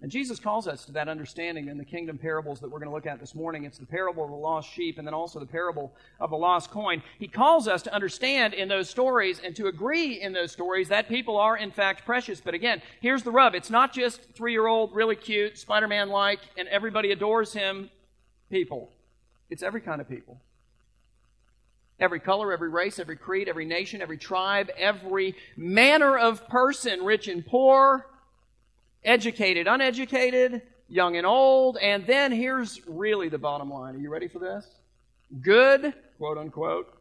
And 0.00 0.12
Jesus 0.12 0.38
calls 0.38 0.68
us 0.68 0.84
to 0.84 0.92
that 0.92 1.08
understanding 1.08 1.66
in 1.66 1.76
the 1.76 1.84
kingdom 1.84 2.18
parables 2.18 2.60
that 2.60 2.70
we're 2.70 2.78
going 2.78 2.88
to 2.88 2.94
look 2.94 3.06
at 3.06 3.18
this 3.18 3.34
morning. 3.34 3.64
It's 3.64 3.78
the 3.78 3.86
parable 3.86 4.22
of 4.22 4.30
the 4.30 4.36
lost 4.36 4.72
sheep 4.72 4.96
and 4.96 5.04
then 5.04 5.14
also 5.14 5.40
the 5.40 5.46
parable 5.46 5.92
of 6.20 6.30
the 6.30 6.36
lost 6.36 6.70
coin. 6.70 7.02
He 7.18 7.26
calls 7.26 7.66
us 7.66 7.82
to 7.82 7.92
understand 7.92 8.54
in 8.54 8.68
those 8.68 8.88
stories 8.88 9.40
and 9.42 9.56
to 9.56 9.66
agree 9.66 10.20
in 10.20 10.32
those 10.32 10.52
stories 10.52 10.88
that 10.88 11.08
people 11.08 11.36
are 11.36 11.56
in 11.56 11.72
fact 11.72 12.04
precious. 12.04 12.40
But 12.40 12.54
again, 12.54 12.80
here's 13.00 13.24
the 13.24 13.32
rub. 13.32 13.56
It's 13.56 13.70
not 13.70 13.92
just 13.92 14.20
three 14.34 14.52
year 14.52 14.68
old, 14.68 14.94
really 14.94 15.16
cute, 15.16 15.58
Spider 15.58 15.88
Man 15.88 16.10
like, 16.10 16.40
and 16.56 16.68
everybody 16.68 17.10
adores 17.10 17.52
him 17.52 17.90
people. 18.50 18.92
It's 19.50 19.64
every 19.64 19.80
kind 19.80 20.00
of 20.00 20.08
people. 20.08 20.40
Every 21.98 22.20
color, 22.20 22.52
every 22.52 22.68
race, 22.68 23.00
every 23.00 23.16
creed, 23.16 23.48
every 23.48 23.64
nation, 23.64 24.00
every 24.00 24.18
tribe, 24.18 24.70
every 24.78 25.34
manner 25.56 26.16
of 26.16 26.46
person, 26.46 27.00
rich 27.04 27.26
and 27.26 27.44
poor, 27.44 28.06
educated, 29.04 29.66
uneducated, 29.66 30.62
young 30.88 31.16
and 31.16 31.26
old. 31.26 31.76
And 31.78 32.06
then 32.06 32.32
here's 32.32 32.80
really 32.86 33.28
the 33.28 33.38
bottom 33.38 33.70
line. 33.70 33.94
Are 33.94 33.98
you 33.98 34.10
ready 34.10 34.28
for 34.28 34.38
this? 34.38 34.66
Good, 35.40 35.92
quote 36.16 36.38
unquote, 36.38 36.92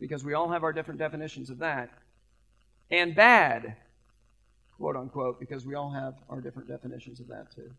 because 0.00 0.24
we 0.24 0.34
all 0.34 0.48
have 0.48 0.64
our 0.64 0.72
different 0.72 0.98
definitions 0.98 1.50
of 1.50 1.58
that. 1.58 1.90
And 2.90 3.14
bad, 3.14 3.76
quote 4.78 4.96
unquote, 4.96 5.38
because 5.38 5.64
we 5.64 5.74
all 5.74 5.90
have 5.90 6.14
our 6.28 6.40
different 6.40 6.68
definitions 6.68 7.20
of 7.20 7.28
that 7.28 7.54
too. 7.54 7.70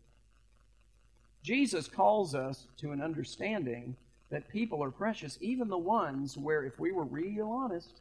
Jesus 1.42 1.88
calls 1.88 2.34
us 2.34 2.66
to 2.78 2.92
an 2.92 3.02
understanding 3.02 3.96
that 4.30 4.48
people 4.48 4.82
are 4.82 4.90
precious, 4.90 5.36
even 5.40 5.68
the 5.68 5.78
ones 5.78 6.38
where, 6.38 6.64
if 6.64 6.80
we 6.80 6.90
were 6.90 7.04
real 7.04 7.50
honest, 7.50 8.00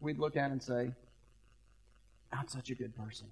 we'd 0.00 0.18
look 0.18 0.36
at 0.36 0.50
and 0.50 0.62
say, 0.62 0.90
not 2.32 2.50
such 2.50 2.70
a 2.70 2.74
good 2.74 2.94
person. 2.96 3.28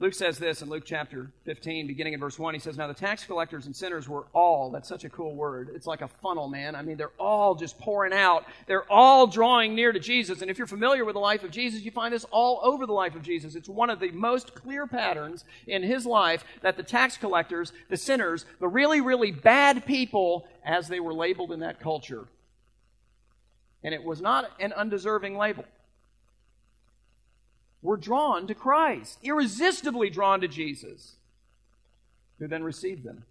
Luke 0.00 0.12
says 0.12 0.38
this 0.38 0.60
in 0.60 0.68
Luke 0.68 0.82
chapter 0.84 1.30
15, 1.44 1.86
beginning 1.86 2.14
in 2.14 2.20
verse 2.20 2.36
1. 2.36 2.52
He 2.52 2.58
says, 2.58 2.76
Now 2.76 2.88
the 2.88 2.94
tax 2.94 3.24
collectors 3.24 3.66
and 3.66 3.74
sinners 3.74 4.08
were 4.08 4.26
all, 4.32 4.70
that's 4.70 4.88
such 4.88 5.04
a 5.04 5.08
cool 5.08 5.36
word. 5.36 5.70
It's 5.72 5.86
like 5.86 6.02
a 6.02 6.08
funnel, 6.08 6.48
man. 6.48 6.74
I 6.74 6.82
mean, 6.82 6.96
they're 6.96 7.12
all 7.18 7.54
just 7.54 7.78
pouring 7.78 8.12
out. 8.12 8.44
They're 8.66 8.90
all 8.92 9.28
drawing 9.28 9.76
near 9.76 9.92
to 9.92 10.00
Jesus. 10.00 10.42
And 10.42 10.50
if 10.50 10.58
you're 10.58 10.66
familiar 10.66 11.04
with 11.04 11.14
the 11.14 11.20
life 11.20 11.44
of 11.44 11.52
Jesus, 11.52 11.82
you 11.82 11.92
find 11.92 12.12
this 12.12 12.26
all 12.32 12.60
over 12.64 12.86
the 12.86 12.92
life 12.92 13.14
of 13.14 13.22
Jesus. 13.22 13.54
It's 13.54 13.68
one 13.68 13.88
of 13.88 14.00
the 14.00 14.10
most 14.10 14.54
clear 14.54 14.88
patterns 14.88 15.44
in 15.68 15.82
his 15.84 16.04
life 16.04 16.44
that 16.60 16.76
the 16.76 16.82
tax 16.82 17.16
collectors, 17.16 17.72
the 17.88 17.96
sinners, 17.96 18.46
the 18.58 18.68
really, 18.68 19.00
really 19.00 19.30
bad 19.30 19.86
people, 19.86 20.46
as 20.64 20.88
they 20.88 20.98
were 20.98 21.14
labeled 21.14 21.52
in 21.52 21.60
that 21.60 21.78
culture, 21.78 22.26
and 23.84 23.92
it 23.92 24.02
was 24.02 24.20
not 24.20 24.50
an 24.58 24.72
undeserving 24.72 25.36
label. 25.36 25.64
We're 27.82 27.98
drawn 27.98 28.46
to 28.46 28.54
Christ, 28.54 29.18
irresistibly 29.22 30.08
drawn 30.08 30.40
to 30.40 30.48
Jesus, 30.48 31.16
who 32.38 32.48
then 32.48 32.64
received 32.64 33.04
them. 33.04 33.24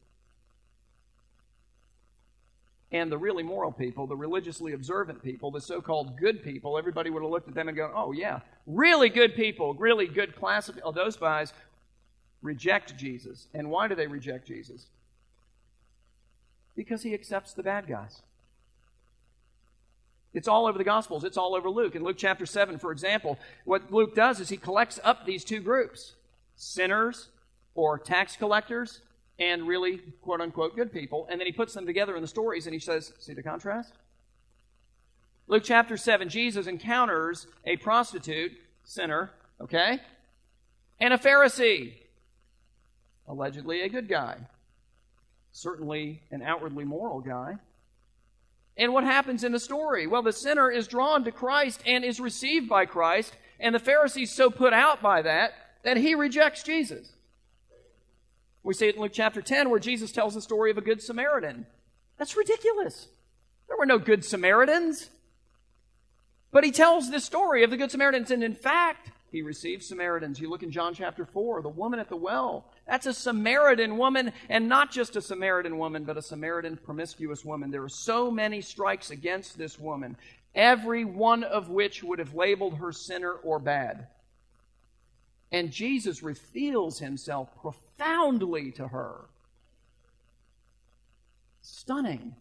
And 2.91 3.11
the 3.11 3.17
really 3.17 3.41
moral 3.41 3.71
people, 3.71 4.05
the 4.05 4.15
religiously 4.15 4.73
observant 4.73 5.23
people, 5.23 5.49
the 5.49 5.59
so 5.59 5.81
called 5.81 6.15
good 6.19 6.43
people, 6.43 6.77
everybody 6.77 7.09
would 7.09 7.23
have 7.23 7.31
looked 7.31 7.47
at 7.47 7.55
them 7.55 7.67
and 7.67 7.75
gone, 7.75 7.91
oh, 7.95 8.11
yeah, 8.11 8.41
really 8.67 9.09
good 9.09 9.35
people, 9.35 9.73
really 9.73 10.05
good 10.05 10.35
class 10.35 10.69
of 10.69 10.79
oh, 10.83 10.91
those 10.91 11.15
guys 11.15 11.51
reject 12.43 12.95
Jesus. 12.95 13.47
And 13.55 13.71
why 13.71 13.87
do 13.87 13.95
they 13.95 14.05
reject 14.05 14.47
Jesus? 14.47 14.85
Because 16.75 17.01
he 17.01 17.15
accepts 17.15 17.53
the 17.53 17.63
bad 17.63 17.87
guys. 17.87 18.21
It's 20.33 20.47
all 20.47 20.65
over 20.65 20.77
the 20.77 20.83
Gospels. 20.83 21.23
It's 21.23 21.37
all 21.37 21.55
over 21.55 21.69
Luke. 21.69 21.95
In 21.95 22.03
Luke 22.03 22.17
chapter 22.17 22.45
7, 22.45 22.79
for 22.79 22.91
example, 22.91 23.37
what 23.65 23.91
Luke 23.91 24.15
does 24.15 24.39
is 24.39 24.49
he 24.49 24.57
collects 24.57 24.99
up 25.03 25.25
these 25.25 25.43
two 25.43 25.59
groups 25.59 26.15
sinners 26.55 27.29
or 27.75 27.97
tax 27.97 28.35
collectors 28.35 29.01
and 29.39 29.67
really, 29.67 29.97
quote 30.21 30.41
unquote, 30.41 30.75
good 30.75 30.91
people. 30.91 31.27
And 31.29 31.39
then 31.39 31.47
he 31.47 31.53
puts 31.53 31.73
them 31.73 31.85
together 31.85 32.15
in 32.15 32.21
the 32.21 32.27
stories 32.27 32.65
and 32.65 32.73
he 32.73 32.79
says, 32.79 33.13
See 33.19 33.33
the 33.33 33.43
contrast? 33.43 33.93
Luke 35.47 35.63
chapter 35.65 35.97
7, 35.97 36.29
Jesus 36.29 36.67
encounters 36.67 37.47
a 37.65 37.75
prostitute, 37.77 38.53
sinner, 38.83 39.31
okay, 39.59 39.99
and 40.99 41.13
a 41.13 41.17
Pharisee, 41.17 41.93
allegedly 43.27 43.81
a 43.81 43.89
good 43.89 44.07
guy, 44.07 44.37
certainly 45.51 46.21
an 46.31 46.41
outwardly 46.41 46.85
moral 46.85 47.19
guy. 47.19 47.55
And 48.77 48.93
what 48.93 49.03
happens 49.03 49.43
in 49.43 49.51
the 49.51 49.59
story? 49.59 50.07
Well, 50.07 50.23
the 50.23 50.33
sinner 50.33 50.71
is 50.71 50.87
drawn 50.87 51.23
to 51.25 51.31
Christ 51.31 51.81
and 51.85 52.03
is 52.03 52.19
received 52.19 52.67
by 52.67 52.85
Christ, 52.85 53.35
and 53.59 53.73
the 53.73 53.79
Pharisee's 53.79 54.31
so 54.31 54.49
put 54.49 54.73
out 54.73 55.01
by 55.01 55.21
that 55.21 55.53
that 55.83 55.97
he 55.97 56.15
rejects 56.15 56.63
Jesus. 56.63 57.11
We 58.63 58.73
see 58.73 58.87
it 58.87 58.95
in 58.95 59.01
Luke 59.01 59.11
chapter 59.13 59.41
10 59.41 59.69
where 59.69 59.79
Jesus 59.79 60.11
tells 60.11 60.33
the 60.33 60.41
story 60.41 60.71
of 60.71 60.77
a 60.77 60.81
good 60.81 61.01
Samaritan. 61.01 61.67
That's 62.17 62.37
ridiculous. 62.37 63.07
There 63.67 63.77
were 63.77 63.85
no 63.85 63.99
good 63.99 64.23
Samaritans. 64.23 65.09
But 66.51 66.63
he 66.63 66.71
tells 66.71 67.09
this 67.09 67.25
story 67.25 67.63
of 67.63 67.71
the 67.71 67.77
good 67.77 67.91
Samaritans, 67.91 68.31
and 68.31 68.43
in 68.43 68.55
fact, 68.55 69.09
he 69.33 69.41
received 69.41 69.81
Samaritans. 69.81 70.39
You 70.39 70.47
look 70.47 70.61
in 70.61 70.69
John 70.69 70.93
chapter 70.93 71.25
4, 71.25 71.63
the 71.63 71.67
woman 71.69 71.99
at 71.99 72.07
the 72.07 72.15
well. 72.15 72.71
That's 72.87 73.07
a 73.07 73.13
Samaritan 73.13 73.97
woman, 73.97 74.31
and 74.47 74.69
not 74.69 74.91
just 74.91 75.15
a 75.15 75.21
Samaritan 75.21 75.79
woman, 75.79 76.03
but 76.03 76.17
a 76.17 76.21
Samaritan 76.21 76.77
promiscuous 76.77 77.43
woman. 77.43 77.71
There 77.71 77.83
are 77.83 77.89
so 77.89 78.29
many 78.29 78.61
strikes 78.61 79.09
against 79.09 79.57
this 79.57 79.79
woman, 79.79 80.17
every 80.53 81.03
one 81.03 81.43
of 81.43 81.69
which 81.69 82.03
would 82.03 82.19
have 82.19 82.35
labeled 82.35 82.77
her 82.77 82.91
sinner 82.91 83.33
or 83.33 83.57
bad. 83.57 84.05
And 85.51 85.71
Jesus 85.71 86.21
reveals 86.21 86.99
himself 86.99 87.49
profoundly 87.59 88.71
to 88.73 88.87
her. 88.87 89.15
Stunning. 91.63 92.35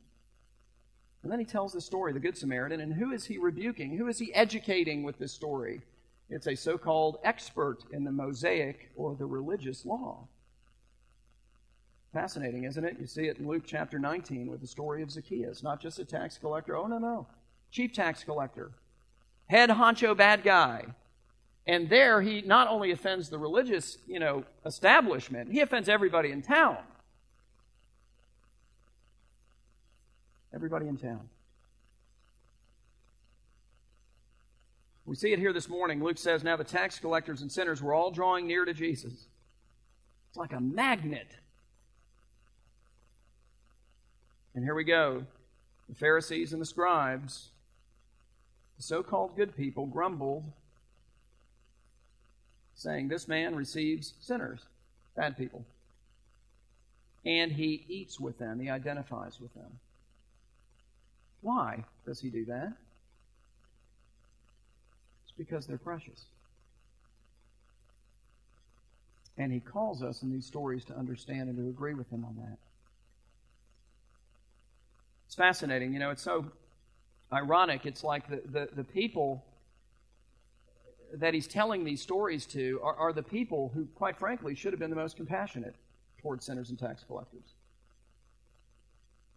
And 1.23 1.33
then 1.33 1.39
he 1.39 1.47
tells 1.47 1.73
the 1.73 1.81
story, 1.81 2.13
the 2.13 2.21
Good 2.21 2.37
Samaritan, 2.37 2.83
and 2.83 2.93
who 2.93 3.13
is 3.13 3.25
he 3.25 3.39
rebuking? 3.39 3.97
Who 3.97 4.09
is 4.09 4.19
he 4.19 4.35
educating 4.35 5.05
with 5.05 5.19
this 5.19 5.33
story? 5.33 5.81
It's 6.33 6.47
a 6.47 6.55
so 6.55 6.79
called 6.79 7.19
expert 7.25 7.81
in 7.93 8.05
the 8.05 8.11
Mosaic 8.11 8.91
or 8.97 9.15
the 9.15 9.27
religious 9.27 9.85
law. 9.85 10.27
Fascinating, 12.15 12.65
isn't 12.65 12.85
it? 12.85 12.97
You 12.99 13.07
see 13.07 13.27
it 13.27 13.39
in 13.39 13.47
Luke 13.47 13.65
chapter 13.67 13.99
19 13.99 14.51
with 14.51 14.63
the 14.63 14.67
story 14.67 15.03
of 15.03 15.11
Zacchaeus. 15.11 15.63
Not 15.63 15.81
just 15.81 15.99
a 15.99 16.07
tax 16.07 16.39
collector. 16.39 16.75
Oh, 16.75 16.87
no, 16.87 16.97
no. 16.99 17.27
Chief 17.71 17.93
tax 17.93 18.25
collector. 18.25 18.71
Head 19.47 19.69
honcho 19.69 20.17
bad 20.17 20.43
guy. 20.43 20.87
And 21.67 21.91
there 21.91 22.23
he 22.23 22.41
not 22.41 22.67
only 22.67 22.93
offends 22.93 23.29
the 23.29 23.39
religious, 23.39 23.99
you 24.07 24.19
know, 24.19 24.45
establishment, 24.65 25.53
he 25.53 25.61
offends 25.61 25.89
everybody 25.89 26.31
in 26.31 26.41
town. 26.41 26.79
Everybody 30.55 30.89
in 30.89 30.97
town. 30.97 31.29
We 35.05 35.17
see 35.17 35.33
it 35.33 35.39
here 35.39 35.53
this 35.53 35.69
morning. 35.69 36.03
Luke 36.03 36.19
says, 36.19 36.45
Now 36.45 36.57
the 36.57 36.65
tax 36.65 36.99
collectors 36.99 37.43
and 37.43 37.51
sinners 37.51 37.83
were 37.83 37.93
all 37.93 38.11
drawing 38.11 38.47
near 38.47 38.65
to 38.65 38.73
Jesus. 38.73 39.27
It's 40.29 40.37
like 40.37 40.53
a 40.53 40.61
magnet. 40.61 41.37
And 44.55 44.65
here 44.65 44.75
we 44.75 44.85
go. 44.85 45.25
The 45.89 45.95
Pharisees 45.95 46.53
and 46.53 46.63
the 46.63 46.67
scribes, 46.67 47.51
the 48.77 48.83
so 48.83 49.03
called 49.03 49.37
good 49.37 49.57
people, 49.57 49.87
grumbled, 49.87 50.45
saying, 52.75 53.09
This 53.09 53.29
man 53.29 53.57
receives 53.57 54.15
sinners, 54.21 54.61
bad 55.17 55.37
people. 55.37 55.65
And 57.25 57.53
he 57.53 57.85
eats 57.89 58.19
with 58.19 58.39
them, 58.39 58.61
he 58.61 58.71
identifies 58.71 59.41
with 59.41 59.53
them. 59.55 59.79
Why 61.41 61.85
does 62.07 62.21
he 62.21 62.31
do 62.31 62.45
that? 62.47 62.73
Because 65.37 65.67
they're 65.67 65.79
precious. 65.79 66.27
And 69.39 69.53
he 69.53 69.61
calls 69.61 70.03
us 70.03 70.23
in 70.23 70.31
these 70.31 70.47
stories 70.47 70.85
to 70.87 70.97
understand 70.97 71.49
and 71.49 71.57
to 71.57 71.69
agree 71.69 71.95
with 71.95 72.11
him 72.11 72.25
on 72.25 72.37
that. 72.37 72.59
It's 75.27 75.35
fascinating. 75.35 75.95
You 75.95 75.99
know, 75.99 76.11
it's 76.11 76.23
so 76.23 76.53
ironic. 77.33 77.87
It's 77.87 78.05
like 78.05 78.29
the, 78.29 78.43
the, 78.45 78.69
the 78.75 78.85
people 78.85 79.45
that 81.15 81.35
he's 81.35 81.47
telling 81.47 81.85
these 81.85 82.03
stories 82.03 82.47
to 82.47 82.81
are, 82.83 82.95
are 82.95 83.13
the 83.13 83.23
people 83.23 83.71
who, 83.75 83.87
quite 83.95 84.19
frankly, 84.19 84.55
should 84.55 84.73
have 84.73 84.81
been 84.81 84.91
the 84.91 84.97
most 84.97 85.17
compassionate 85.17 85.75
towards 86.21 86.45
sinners 86.45 86.71
and 86.71 86.79
tax 86.79 87.05
collectors. 87.05 87.55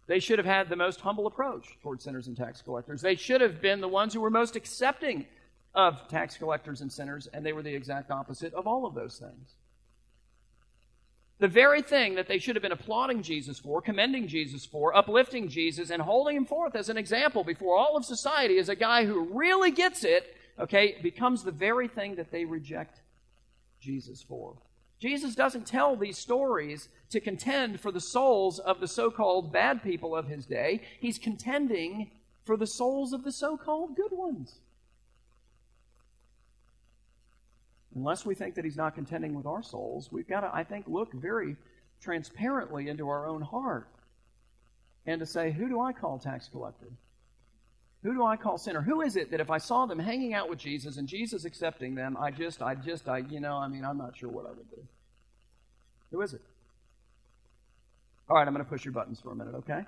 They 0.06 0.20
should 0.20 0.38
have 0.38 0.46
had 0.46 0.68
the 0.68 0.76
most 0.76 1.00
humble 1.00 1.26
approach 1.26 1.78
towards 1.82 2.04
sinners 2.04 2.28
and 2.28 2.36
tax 2.36 2.62
collectors. 2.62 3.02
They 3.02 3.16
should 3.16 3.40
have 3.40 3.60
been 3.60 3.80
the 3.80 3.88
ones 3.88 4.14
who 4.14 4.20
were 4.20 4.30
most 4.30 4.54
accepting 4.54 5.26
of 5.76 6.08
tax 6.08 6.36
collectors 6.36 6.80
and 6.80 6.90
sinners, 6.90 7.28
and 7.32 7.44
they 7.44 7.52
were 7.52 7.62
the 7.62 7.74
exact 7.74 8.10
opposite 8.10 8.54
of 8.54 8.66
all 8.66 8.86
of 8.86 8.94
those 8.94 9.18
things. 9.18 9.54
The 11.38 11.48
very 11.48 11.82
thing 11.82 12.14
that 12.14 12.28
they 12.28 12.38
should 12.38 12.56
have 12.56 12.62
been 12.62 12.72
applauding 12.72 13.22
Jesus 13.22 13.58
for, 13.58 13.82
commending 13.82 14.26
Jesus 14.26 14.64
for, 14.64 14.96
uplifting 14.96 15.48
Jesus, 15.48 15.90
and 15.90 16.00
holding 16.00 16.34
him 16.34 16.46
forth 16.46 16.74
as 16.74 16.88
an 16.88 16.96
example 16.96 17.44
before 17.44 17.76
all 17.76 17.94
of 17.94 18.06
society 18.06 18.56
as 18.56 18.70
a 18.70 18.74
guy 18.74 19.04
who 19.04 19.20
really 19.20 19.70
gets 19.70 20.02
it, 20.02 20.34
okay, 20.58 20.96
becomes 21.02 21.44
the 21.44 21.52
very 21.52 21.88
thing 21.88 22.14
that 22.14 22.32
they 22.32 22.46
reject 22.46 23.02
Jesus 23.78 24.22
for. 24.22 24.54
Jesus 24.98 25.34
doesn't 25.34 25.66
tell 25.66 25.94
these 25.94 26.16
stories 26.16 26.88
to 27.10 27.20
contend 27.20 27.80
for 27.80 27.92
the 27.92 28.00
souls 28.00 28.58
of 28.58 28.80
the 28.80 28.88
so 28.88 29.10
called 29.10 29.52
bad 29.52 29.82
people 29.82 30.16
of 30.16 30.28
his 30.28 30.46
day. 30.46 30.80
He's 30.98 31.18
contending 31.18 32.12
for 32.44 32.56
the 32.56 32.66
souls 32.66 33.12
of 33.12 33.24
the 33.24 33.32
so 33.32 33.58
called 33.58 33.94
good 33.94 34.12
ones. 34.12 34.60
Unless 37.96 38.26
we 38.26 38.34
think 38.34 38.54
that 38.56 38.64
he's 38.64 38.76
not 38.76 38.94
contending 38.94 39.34
with 39.34 39.46
our 39.46 39.62
souls, 39.62 40.12
we've 40.12 40.28
got 40.28 40.40
to, 40.40 40.54
I 40.54 40.64
think, 40.64 40.86
look 40.86 41.14
very 41.14 41.56
transparently 42.02 42.88
into 42.88 43.08
our 43.08 43.26
own 43.26 43.40
heart 43.40 43.88
and 45.06 45.18
to 45.20 45.26
say, 45.26 45.50
who 45.50 45.66
do 45.66 45.80
I 45.80 45.94
call 45.94 46.18
tax 46.18 46.46
collector? 46.46 46.88
Who 48.02 48.12
do 48.12 48.22
I 48.22 48.36
call 48.36 48.58
sinner? 48.58 48.82
Who 48.82 49.00
is 49.00 49.16
it 49.16 49.30
that 49.30 49.40
if 49.40 49.50
I 49.50 49.56
saw 49.56 49.86
them 49.86 49.98
hanging 49.98 50.34
out 50.34 50.50
with 50.50 50.58
Jesus 50.58 50.98
and 50.98 51.08
Jesus 51.08 51.46
accepting 51.46 51.94
them, 51.94 52.18
I 52.20 52.30
just, 52.30 52.60
I 52.60 52.74
just, 52.74 53.08
I, 53.08 53.18
you 53.18 53.40
know, 53.40 53.54
I 53.54 53.66
mean, 53.66 53.82
I'm 53.82 53.96
not 53.96 54.14
sure 54.14 54.28
what 54.28 54.44
I 54.44 54.50
would 54.50 54.68
do. 54.68 54.86
Who 56.12 56.20
is 56.20 56.34
it? 56.34 56.42
All 58.28 58.36
right, 58.36 58.46
I'm 58.46 58.52
going 58.52 58.64
to 58.64 58.70
push 58.70 58.84
your 58.84 58.92
buttons 58.92 59.20
for 59.20 59.32
a 59.32 59.34
minute, 59.34 59.54
okay? 59.54 59.80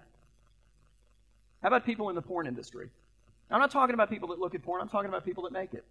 How 1.61 1.69
about 1.69 1.85
people 1.85 2.09
in 2.09 2.15
the 2.15 2.23
porn 2.23 2.47
industry? 2.47 2.89
I'm 3.51 3.61
not 3.61 3.71
talking 3.71 3.93
about 3.93 4.09
people 4.09 4.29
that 4.29 4.39
look 4.39 4.55
at 4.55 4.63
porn, 4.63 4.81
I'm 4.81 4.89
talking 4.89 5.11
about 5.11 5.27
people 5.27 5.43
that 5.45 5.53
make 5.53 5.75
it. 5.75 5.85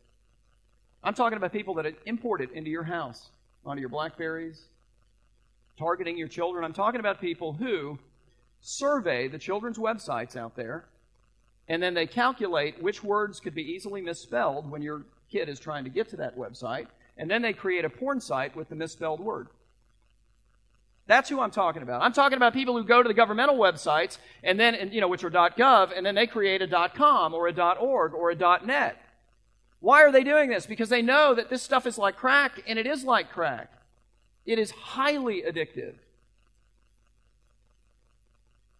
I'm 1.07 1.13
talking 1.13 1.37
about 1.37 1.53
people 1.53 1.75
that 1.75 1.85
import 2.05 2.41
it 2.41 2.51
into 2.51 2.69
your 2.69 2.83
house, 2.83 3.29
onto 3.65 3.79
your 3.79 3.87
Blackberries, 3.87 4.65
targeting 5.79 6.17
your 6.17 6.27
children. 6.27 6.65
I'm 6.65 6.73
talking 6.73 6.99
about 6.99 7.21
people 7.21 7.53
who 7.53 7.97
survey 8.59 9.29
the 9.29 9.37
children's 9.37 9.77
websites 9.77 10.35
out 10.35 10.57
there 10.57 10.85
and 11.69 11.81
then 11.81 11.93
they 11.93 12.07
calculate 12.07 12.83
which 12.83 13.05
words 13.05 13.39
could 13.39 13.55
be 13.55 13.61
easily 13.61 14.01
misspelled 14.01 14.69
when 14.69 14.81
your 14.81 15.03
kid 15.31 15.47
is 15.47 15.61
trying 15.61 15.85
to 15.85 15.89
get 15.89 16.09
to 16.09 16.17
that 16.17 16.37
website, 16.37 16.87
and 17.17 17.31
then 17.31 17.41
they 17.41 17.53
create 17.53 17.85
a 17.85 17.89
porn 17.89 18.19
site 18.19 18.55
with 18.55 18.67
the 18.69 18.75
misspelled 18.75 19.21
word. 19.21 19.47
That's 21.07 21.29
who 21.29 21.39
I'm 21.39 21.51
talking 21.51 21.83
about. 21.83 22.01
I'm 22.01 22.11
talking 22.11 22.35
about 22.35 22.53
people 22.53 22.77
who 22.77 22.83
go 22.83 23.01
to 23.01 23.07
the 23.07 23.13
governmental 23.13 23.57
websites 23.57 24.17
and 24.43 24.59
then, 24.59 24.75
and, 24.75 24.93
you 24.93 24.99
know, 24.99 25.07
which 25.07 25.23
are 25.23 25.31
.gov, 25.31 25.91
and 25.95 26.05
then 26.05 26.15
they 26.15 26.27
create 26.27 26.61
a 26.61 26.89
.com 26.93 27.33
or 27.33 27.47
a 27.47 27.75
.org 27.79 28.13
or 28.13 28.31
a 28.31 28.35
.net. 28.65 29.01
Why 29.79 30.03
are 30.03 30.11
they 30.11 30.23
doing 30.23 30.49
this? 30.49 30.65
Because 30.65 30.89
they 30.89 31.01
know 31.01 31.35
that 31.35 31.49
this 31.49 31.61
stuff 31.61 31.85
is 31.85 31.97
like 31.97 32.17
crack, 32.17 32.63
and 32.67 32.79
it 32.79 32.87
is 32.87 33.03
like 33.03 33.31
crack. 33.31 33.71
It 34.45 34.59
is 34.59 34.71
highly 34.71 35.43
addictive 35.43 35.95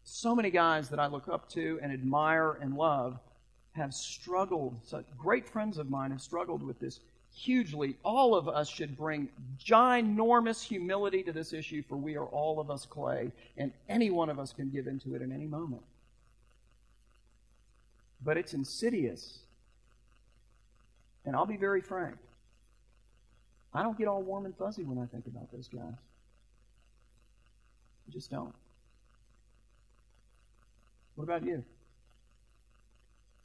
so 0.08 0.34
many 0.34 0.50
guys 0.50 0.89
that 0.89 1.00
I 1.00 1.08
look 1.08 1.27
up 1.27 1.50
to 1.50 1.80
and 1.82 1.92
admire 1.92 2.54
and 2.62 2.75
love 2.75 3.20
have 3.74 3.94
struggled. 3.94 4.80
Such 4.84 5.06
great 5.18 5.48
friends 5.48 5.77
of 5.77 5.89
mine 5.89 6.12
have 6.12 6.22
struggled 6.22 6.63
with 6.63 6.80
this 6.80 7.01
hugely. 7.36 7.98
All 8.04 8.34
of 8.34 8.48
us 8.48 8.70
should 8.70 8.98
bring 8.98 9.27
ginormous 9.63 10.63
humility 10.63 11.24
to 11.24 11.34
this 11.34 11.51
issue, 11.51 11.84
for 11.88 11.98
we 11.98 12.16
are 12.16 12.25
all 12.25 12.60
of 12.60 12.72
us 12.72 12.86
clay, 12.86 13.32
and 13.58 13.72
any 13.89 14.10
one 14.10 14.30
of 14.30 14.39
us 14.39 14.54
can 14.54 14.70
give 14.70 14.88
into 14.88 15.13
it 15.13 15.22
in 15.22 15.32
any 15.32 15.46
moment. 15.46 15.84
But 18.24 18.38
it's 18.38 18.54
insidious. 18.54 19.39
And 21.27 21.36
I'll 21.36 21.46
be 21.46 21.57
very 21.57 21.81
frank. 21.81 22.15
I 23.74 23.84
don't 23.84 23.98
get 23.98 24.07
all 24.07 24.24
warm 24.24 24.46
and 24.46 24.55
fuzzy 24.55 24.86
when 24.86 24.98
I 24.98 25.05
think 25.05 25.27
about 25.27 25.51
those 25.51 25.67
guys. 25.67 25.81
I 28.07 28.12
just 28.12 28.31
don't. 28.31 28.55
What 31.15 31.25
about 31.25 31.43
you? 31.43 31.65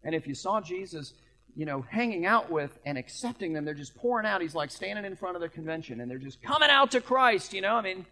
And 0.05 0.15
if 0.15 0.29
you 0.29 0.35
saw 0.35 0.61
Jesus, 0.61 1.13
you 1.57 1.67
know, 1.67 1.83
hanging 1.83 2.25
out 2.25 2.53
with 2.53 2.71
and 2.87 2.97
accepting 2.97 3.53
them, 3.53 3.65
they're 3.65 3.75
just 3.75 3.97
pouring 3.97 4.27
out. 4.27 4.43
He's 4.43 4.55
like 4.55 4.71
standing 4.71 5.05
in 5.05 5.17
front 5.17 5.35
of 5.35 5.43
the 5.43 5.49
convention 5.49 6.01
and 6.01 6.09
they're 6.09 6.19
just 6.19 6.41
coming 6.41 6.71
out 6.71 6.93
to 6.93 7.01
Christ, 7.01 7.53
you 7.53 7.63
know? 7.63 7.75
I 7.75 7.83
mean, 7.83 8.07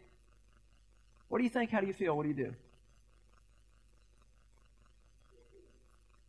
what 1.28 1.38
do 1.38 1.44
you 1.44 1.50
think? 1.50 1.70
How 1.70 1.80
do 1.80 1.86
you 1.86 1.92
feel? 1.92 2.16
What 2.16 2.24
do 2.24 2.28
you 2.28 2.34
do? 2.34 2.52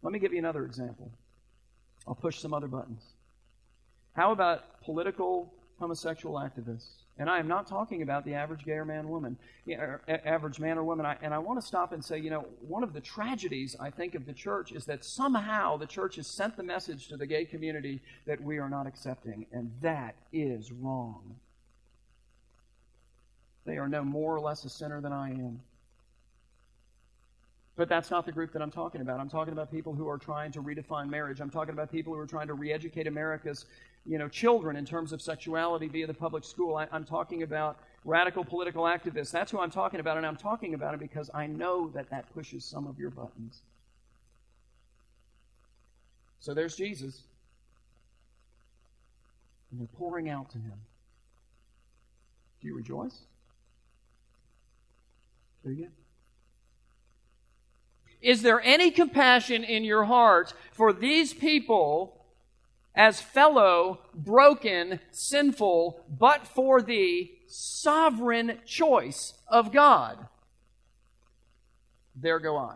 Let 0.04 0.14
me 0.14 0.20
give 0.20 0.32
you 0.32 0.40
another 0.40 0.64
example. 0.64 1.10
I'll 2.08 2.14
push 2.14 2.38
some 2.38 2.54
other 2.54 2.68
buttons. 2.68 3.02
How 4.14 4.32
about 4.32 4.82
political 4.82 5.54
homosexual 5.80 6.36
activists? 6.36 6.90
And 7.18 7.30
I 7.30 7.40
am 7.40 7.48
not 7.48 7.68
talking 7.68 8.02
about 8.02 8.26
the 8.26 8.34
average 8.34 8.66
gay 8.66 8.74
or 8.74 8.86
man 8.86 9.08
woman, 9.08 9.38
average 10.08 10.60
man 10.60 10.78
or 10.78 10.84
woman. 10.84 11.06
And 11.22 11.34
I 11.34 11.38
want 11.38 11.62
to 11.62 11.66
stop 11.66 11.92
and 11.92 12.04
say, 12.04 12.18
you 12.18 12.30
know, 12.30 12.46
one 12.68 12.84
of 12.84 12.94
the 12.94 13.02
tragedies 13.02 13.76
I 13.80 13.90
think 13.90 14.16
of 14.16 14.26
the 14.26 14.34
church 14.34 14.72
is 14.72 14.86
that 14.86 15.06
somehow 15.06 15.78
the 15.78 15.86
church 15.86 16.16
has 16.16 16.28
sent 16.28 16.58
the 16.58 16.64
message 16.64 17.10
to 17.10 17.18
the 17.18 17.28
gay 17.28 17.46
community 17.46 18.02
that 18.26 18.42
we 18.42 18.58
are 18.58 18.70
not 18.70 18.88
accepting, 18.88 19.46
and 19.52 19.72
that 19.82 20.16
is 20.34 20.72
wrong. 20.72 21.36
They 23.66 23.78
are 23.78 23.90
no 23.90 24.04
more 24.04 24.36
or 24.36 24.40
less 24.40 24.66
a 24.66 24.70
sinner 24.70 25.00
than 25.02 25.14
I 25.14 25.30
am. 25.30 25.62
But 27.78 27.88
that's 27.88 28.12
not 28.12 28.26
the 28.26 28.32
group 28.32 28.52
that 28.54 28.62
I'm 28.62 28.72
talking 28.72 29.02
about. 29.02 29.20
I'm 29.20 29.30
talking 29.30 29.54
about 29.54 29.72
people 29.72 29.94
who 29.94 30.08
are 30.10 30.18
trying 30.18 30.52
to 30.52 30.62
redefine 30.62 31.10
marriage. 31.10 31.40
I'm 31.40 31.50
talking 31.50 31.74
about 31.74 31.92
people 31.92 32.14
who 32.14 32.20
are 32.20 32.28
trying 32.28 32.48
to 32.48 32.54
re-educate 32.54 33.08
America's, 33.08 33.66
you 34.06 34.18
know, 34.18 34.28
children 34.28 34.76
in 34.76 34.86
terms 34.86 35.14
of 35.14 35.22
sexuality 35.22 35.88
via 35.88 36.06
the 36.06 36.14
public 36.14 36.44
school. 36.44 36.76
I, 36.76 36.88
am 36.92 37.06
talking 37.06 37.44
about 37.44 37.80
radical 38.04 38.44
political 38.44 38.84
activists. 38.84 39.32
That's 39.32 39.52
who 39.52 39.60
I'm 39.60 39.72
talking 39.72 40.02
about, 40.02 40.18
and 40.18 40.26
I'm 40.26 40.36
talking 40.36 40.74
about 40.74 40.94
it 40.94 41.00
because 41.00 41.30
I 41.34 41.48
know 41.48 41.90
that 41.92 42.10
that 42.10 42.32
pushes 42.34 42.66
some 42.66 42.88
of 42.88 43.00
your 43.00 43.10
buttons. 43.10 43.62
So 46.42 46.54
there's 46.54 46.76
Jesus. 46.76 47.22
And 49.72 49.80
they're 49.80 49.88
pouring 49.98 50.30
out 50.30 50.50
to 50.50 50.58
him. 50.58 50.74
Do 52.60 52.68
you 52.68 52.76
rejoice? 52.76 53.18
Do 55.64 55.72
you? 55.72 55.88
Is 58.22 58.42
there 58.42 58.62
any 58.62 58.92
compassion 58.92 59.64
in 59.64 59.84
your 59.84 60.06
heart 60.06 60.54
for 60.72 60.94
these 60.94 61.34
people 61.34 62.26
as 62.94 63.22
fellow, 63.22 64.00
broken, 64.14 65.00
sinful, 65.12 66.06
but 66.10 66.48
for 66.48 66.82
the 66.82 67.32
sovereign 67.48 68.60
choice 68.66 69.34
of 69.48 69.72
God? 69.72 70.28
There 72.16 72.40
go 72.40 72.58
I. 72.58 72.76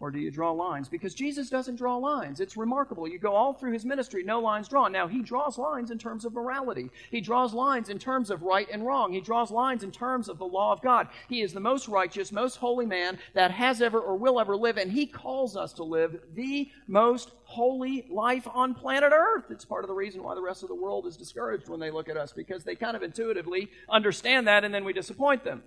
Or 0.00 0.12
do 0.12 0.20
you 0.20 0.30
draw 0.30 0.52
lines? 0.52 0.88
Because 0.88 1.12
Jesus 1.12 1.50
doesn't 1.50 1.74
draw 1.74 1.96
lines. 1.96 2.38
It's 2.38 2.56
remarkable. 2.56 3.08
You 3.08 3.18
go 3.18 3.34
all 3.34 3.52
through 3.52 3.72
his 3.72 3.84
ministry, 3.84 4.22
no 4.22 4.38
lines 4.38 4.68
drawn. 4.68 4.92
Now, 4.92 5.08
he 5.08 5.22
draws 5.22 5.58
lines 5.58 5.90
in 5.90 5.98
terms 5.98 6.24
of 6.24 6.34
morality. 6.34 6.90
He 7.10 7.20
draws 7.20 7.52
lines 7.52 7.88
in 7.88 7.98
terms 7.98 8.30
of 8.30 8.42
right 8.42 8.68
and 8.72 8.86
wrong. 8.86 9.12
He 9.12 9.20
draws 9.20 9.50
lines 9.50 9.82
in 9.82 9.90
terms 9.90 10.28
of 10.28 10.38
the 10.38 10.46
law 10.46 10.72
of 10.72 10.82
God. 10.82 11.08
He 11.28 11.42
is 11.42 11.52
the 11.52 11.58
most 11.58 11.88
righteous, 11.88 12.30
most 12.30 12.56
holy 12.56 12.86
man 12.86 13.18
that 13.34 13.50
has 13.50 13.82
ever 13.82 13.98
or 13.98 14.16
will 14.16 14.38
ever 14.38 14.56
live, 14.56 14.76
and 14.76 14.92
he 14.92 15.04
calls 15.04 15.56
us 15.56 15.72
to 15.74 15.82
live 15.82 16.20
the 16.32 16.70
most 16.86 17.32
holy 17.42 18.06
life 18.08 18.46
on 18.54 18.74
planet 18.74 19.12
Earth. 19.12 19.46
It's 19.50 19.64
part 19.64 19.82
of 19.82 19.88
the 19.88 19.94
reason 19.94 20.22
why 20.22 20.36
the 20.36 20.42
rest 20.42 20.62
of 20.62 20.68
the 20.68 20.76
world 20.76 21.06
is 21.06 21.16
discouraged 21.16 21.68
when 21.68 21.80
they 21.80 21.90
look 21.90 22.08
at 22.08 22.16
us, 22.16 22.32
because 22.32 22.62
they 22.62 22.76
kind 22.76 22.96
of 22.96 23.02
intuitively 23.02 23.68
understand 23.88 24.46
that, 24.46 24.62
and 24.62 24.72
then 24.72 24.84
we 24.84 24.92
disappoint 24.92 25.42
them. 25.42 25.64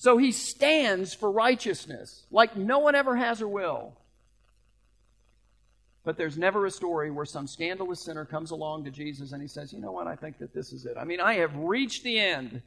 So 0.00 0.16
he 0.16 0.32
stands 0.32 1.12
for 1.12 1.30
righteousness 1.30 2.24
like 2.30 2.56
no 2.56 2.78
one 2.78 2.94
ever 2.94 3.16
has 3.16 3.42
or 3.42 3.48
will. 3.48 3.92
But 6.04 6.16
there's 6.16 6.38
never 6.38 6.64
a 6.64 6.70
story 6.70 7.10
where 7.10 7.26
some 7.26 7.46
scandalous 7.46 8.00
sinner 8.00 8.24
comes 8.24 8.50
along 8.50 8.84
to 8.84 8.90
Jesus 8.90 9.32
and 9.32 9.42
he 9.42 9.46
says, 9.46 9.74
You 9.74 9.78
know 9.78 9.92
what? 9.92 10.06
I 10.06 10.16
think 10.16 10.38
that 10.38 10.54
this 10.54 10.72
is 10.72 10.86
it. 10.86 10.96
I 10.98 11.04
mean, 11.04 11.20
I 11.20 11.34
have 11.34 11.54
reached 11.54 12.02
the 12.02 12.18
end. 12.18 12.62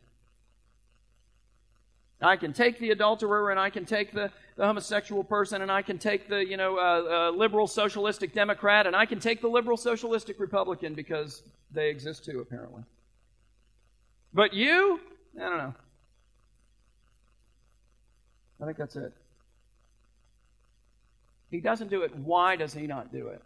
I 2.22 2.36
can 2.36 2.54
take 2.54 2.78
the 2.78 2.92
adulterer 2.92 3.50
and 3.50 3.60
I 3.60 3.72
can 3.72 3.86
take 3.86 4.14
the, 4.14 4.30
the 4.56 4.68
homosexual 4.68 5.24
person 5.24 5.64
and 5.64 5.72
I 5.72 5.82
can 5.82 5.98
take 5.98 6.30
the, 6.30 6.46
you 6.46 6.56
know, 6.56 6.78
uh, 6.78 7.32
uh, 7.32 7.32
liberal 7.32 7.66
socialistic 7.66 8.36
Democrat 8.36 8.86
and 8.86 8.96
I 8.96 9.08
can 9.08 9.20
take 9.20 9.42
the 9.42 9.48
liberal 9.48 9.76
socialistic 9.76 10.40
Republican 10.40 10.94
because 10.94 11.42
they 11.72 11.90
exist 11.90 12.26
too, 12.26 12.42
apparently. 12.42 12.84
But 14.36 14.54
you? 14.54 15.00
I 15.36 15.50
don't 15.50 15.58
know. 15.58 15.74
I 18.62 18.66
think 18.66 18.78
that's 18.78 18.96
it. 18.96 19.14
He 21.50 21.60
doesn't 21.60 21.90
do 21.90 22.02
it. 22.02 22.16
Why 22.16 22.56
does 22.56 22.74
he 22.74 22.88
not 22.88 23.12
do 23.12 23.28
it? 23.28 23.42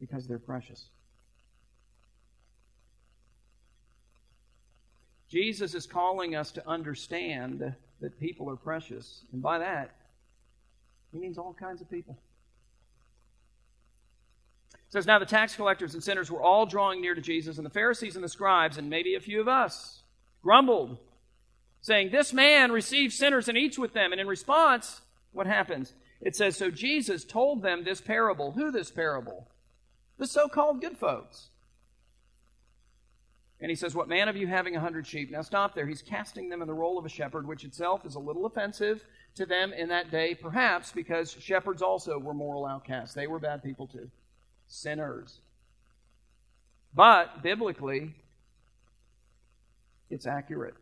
Because 0.00 0.26
they're 0.26 0.38
precious. 0.38 0.86
Jesus 5.28 5.74
is 5.74 5.86
calling 5.86 6.34
us 6.34 6.50
to 6.52 6.68
understand 6.68 7.72
that 8.00 8.18
people 8.18 8.50
are 8.50 8.56
precious. 8.56 9.22
And 9.32 9.40
by 9.40 9.58
that, 9.58 9.94
he 11.12 11.18
means 11.18 11.38
all 11.38 11.54
kinds 11.54 11.80
of 11.80 11.88
people. 11.88 12.18
It 14.74 14.92
says, 14.92 15.06
Now 15.06 15.20
the 15.20 15.26
tax 15.26 15.54
collectors 15.54 15.94
and 15.94 16.02
sinners 16.02 16.32
were 16.32 16.42
all 16.42 16.66
drawing 16.66 17.00
near 17.00 17.14
to 17.14 17.20
Jesus, 17.20 17.58
and 17.58 17.64
the 17.64 17.70
Pharisees 17.70 18.16
and 18.16 18.24
the 18.24 18.28
scribes, 18.28 18.76
and 18.76 18.90
maybe 18.90 19.14
a 19.14 19.20
few 19.20 19.40
of 19.40 19.46
us, 19.46 20.02
grumbled 20.42 20.98
saying, 21.80 22.10
This 22.10 22.32
man 22.32 22.72
receives 22.72 23.16
sinners 23.16 23.48
and 23.48 23.56
eats 23.56 23.78
with 23.78 23.92
them. 23.92 24.12
And 24.12 24.20
in 24.20 24.26
response, 24.26 25.00
what 25.32 25.46
happens? 25.46 25.94
It 26.20 26.36
says, 26.36 26.56
So 26.56 26.70
Jesus 26.70 27.24
told 27.24 27.62
them 27.62 27.84
this 27.84 28.00
parable. 28.00 28.52
Who 28.52 28.70
this 28.70 28.90
parable? 28.90 29.48
The 30.18 30.26
so 30.26 30.48
called 30.48 30.80
good 30.80 30.98
folks. 30.98 31.48
And 33.60 33.70
he 33.70 33.76
says, 33.76 33.94
What 33.94 34.08
man 34.08 34.28
of 34.28 34.36
you 34.36 34.46
having 34.46 34.76
a 34.76 34.80
hundred 34.80 35.06
sheep? 35.06 35.30
Now 35.30 35.42
stop 35.42 35.74
there. 35.74 35.86
He's 35.86 36.02
casting 36.02 36.48
them 36.48 36.62
in 36.62 36.68
the 36.68 36.74
role 36.74 36.98
of 36.98 37.04
a 37.04 37.10
shepherd, 37.10 37.46
which 37.46 37.64
itself 37.64 38.04
is 38.06 38.14
a 38.14 38.20
little 38.20 38.46
offensive 38.46 39.04
to 39.36 39.46
them 39.46 39.72
in 39.72 39.88
that 39.88 40.10
day, 40.10 40.34
perhaps 40.34 40.92
because 40.92 41.30
shepherds 41.30 41.82
also 41.82 42.18
were 42.18 42.34
moral 42.34 42.66
outcasts. 42.66 43.14
They 43.14 43.26
were 43.26 43.38
bad 43.38 43.62
people 43.62 43.86
too, 43.86 44.10
sinners. 44.66 45.40
But 46.94 47.42
biblically, 47.42 48.14
it's 50.08 50.26
accurate. 50.26 50.74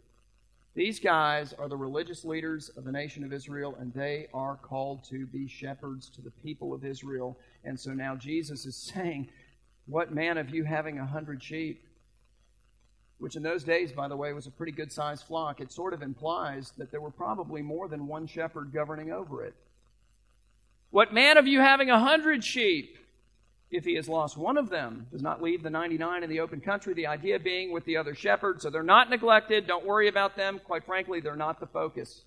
These 0.79 1.01
guys 1.01 1.53
are 1.55 1.69
the 1.69 1.77
religious 1.77 2.25
leaders 2.25 2.69
of 2.69 2.85
the 2.85 2.93
nation 2.93 3.25
of 3.25 3.33
Israel, 3.33 3.77
and 3.81 3.93
they 3.93 4.29
are 4.33 4.55
called 4.55 5.03
to 5.11 5.27
be 5.27 5.49
shepherds 5.49 6.09
to 6.11 6.23
the 6.23 6.31
people 6.31 6.73
of 6.73 6.85
Israel. 6.85 7.37
And 7.65 7.79
so 7.81 7.91
now 7.91 8.15
Jesus 8.15 8.65
is 8.65 8.77
saying, 8.95 9.29
What 9.87 10.15
man 10.15 10.39
of 10.39 10.51
you 10.51 10.63
having 10.63 11.01
a 11.01 11.05
hundred 11.05 11.43
sheep? 11.43 11.85
Which 13.19 13.35
in 13.35 13.43
those 13.43 13.65
days, 13.65 13.91
by 13.91 14.07
the 14.07 14.17
way, 14.17 14.33
was 14.33 14.47
a 14.47 14.53
pretty 14.53 14.71
good 14.71 14.93
sized 14.93 15.25
flock. 15.25 15.61
It 15.61 15.73
sort 15.73 15.95
of 15.95 16.03
implies 16.03 16.73
that 16.79 16.93
there 16.93 17.01
were 17.01 17.11
probably 17.11 17.61
more 17.61 17.89
than 17.89 18.07
one 18.07 18.29
shepherd 18.29 18.73
governing 18.73 19.11
over 19.11 19.43
it. 19.43 19.55
What 20.91 21.13
man 21.13 21.39
of 21.39 21.49
you 21.49 21.59
having 21.59 21.91
a 21.91 21.99
hundred 21.99 22.45
sheep? 22.45 22.97
If 23.71 23.85
he 23.85 23.97
has 23.97 24.09
lost 24.09 24.37
one 24.37 24.57
of 24.57 24.71
them, 24.71 25.07
does 25.11 25.23
not 25.23 25.43
leave 25.43 25.63
the 25.63 25.71
99 25.71 26.23
in 26.23 26.31
the 26.31 26.41
open 26.41 26.61
country. 26.61 26.95
The 26.95 27.07
idea 27.07 27.39
being 27.39 27.71
with 27.71 27.85
the 27.85 27.99
other 27.99 28.15
shepherds, 28.15 28.63
so 28.63 28.71
they're 28.71 28.83
not 28.83 29.11
neglected. 29.11 29.67
Don't 29.67 29.85
worry 29.85 30.09
about 30.09 30.37
them. 30.37 30.61
Quite 30.65 30.85
frankly, 30.85 31.21
they're 31.21 31.37
not 31.37 31.61
the 31.61 31.67
focus. 31.67 32.23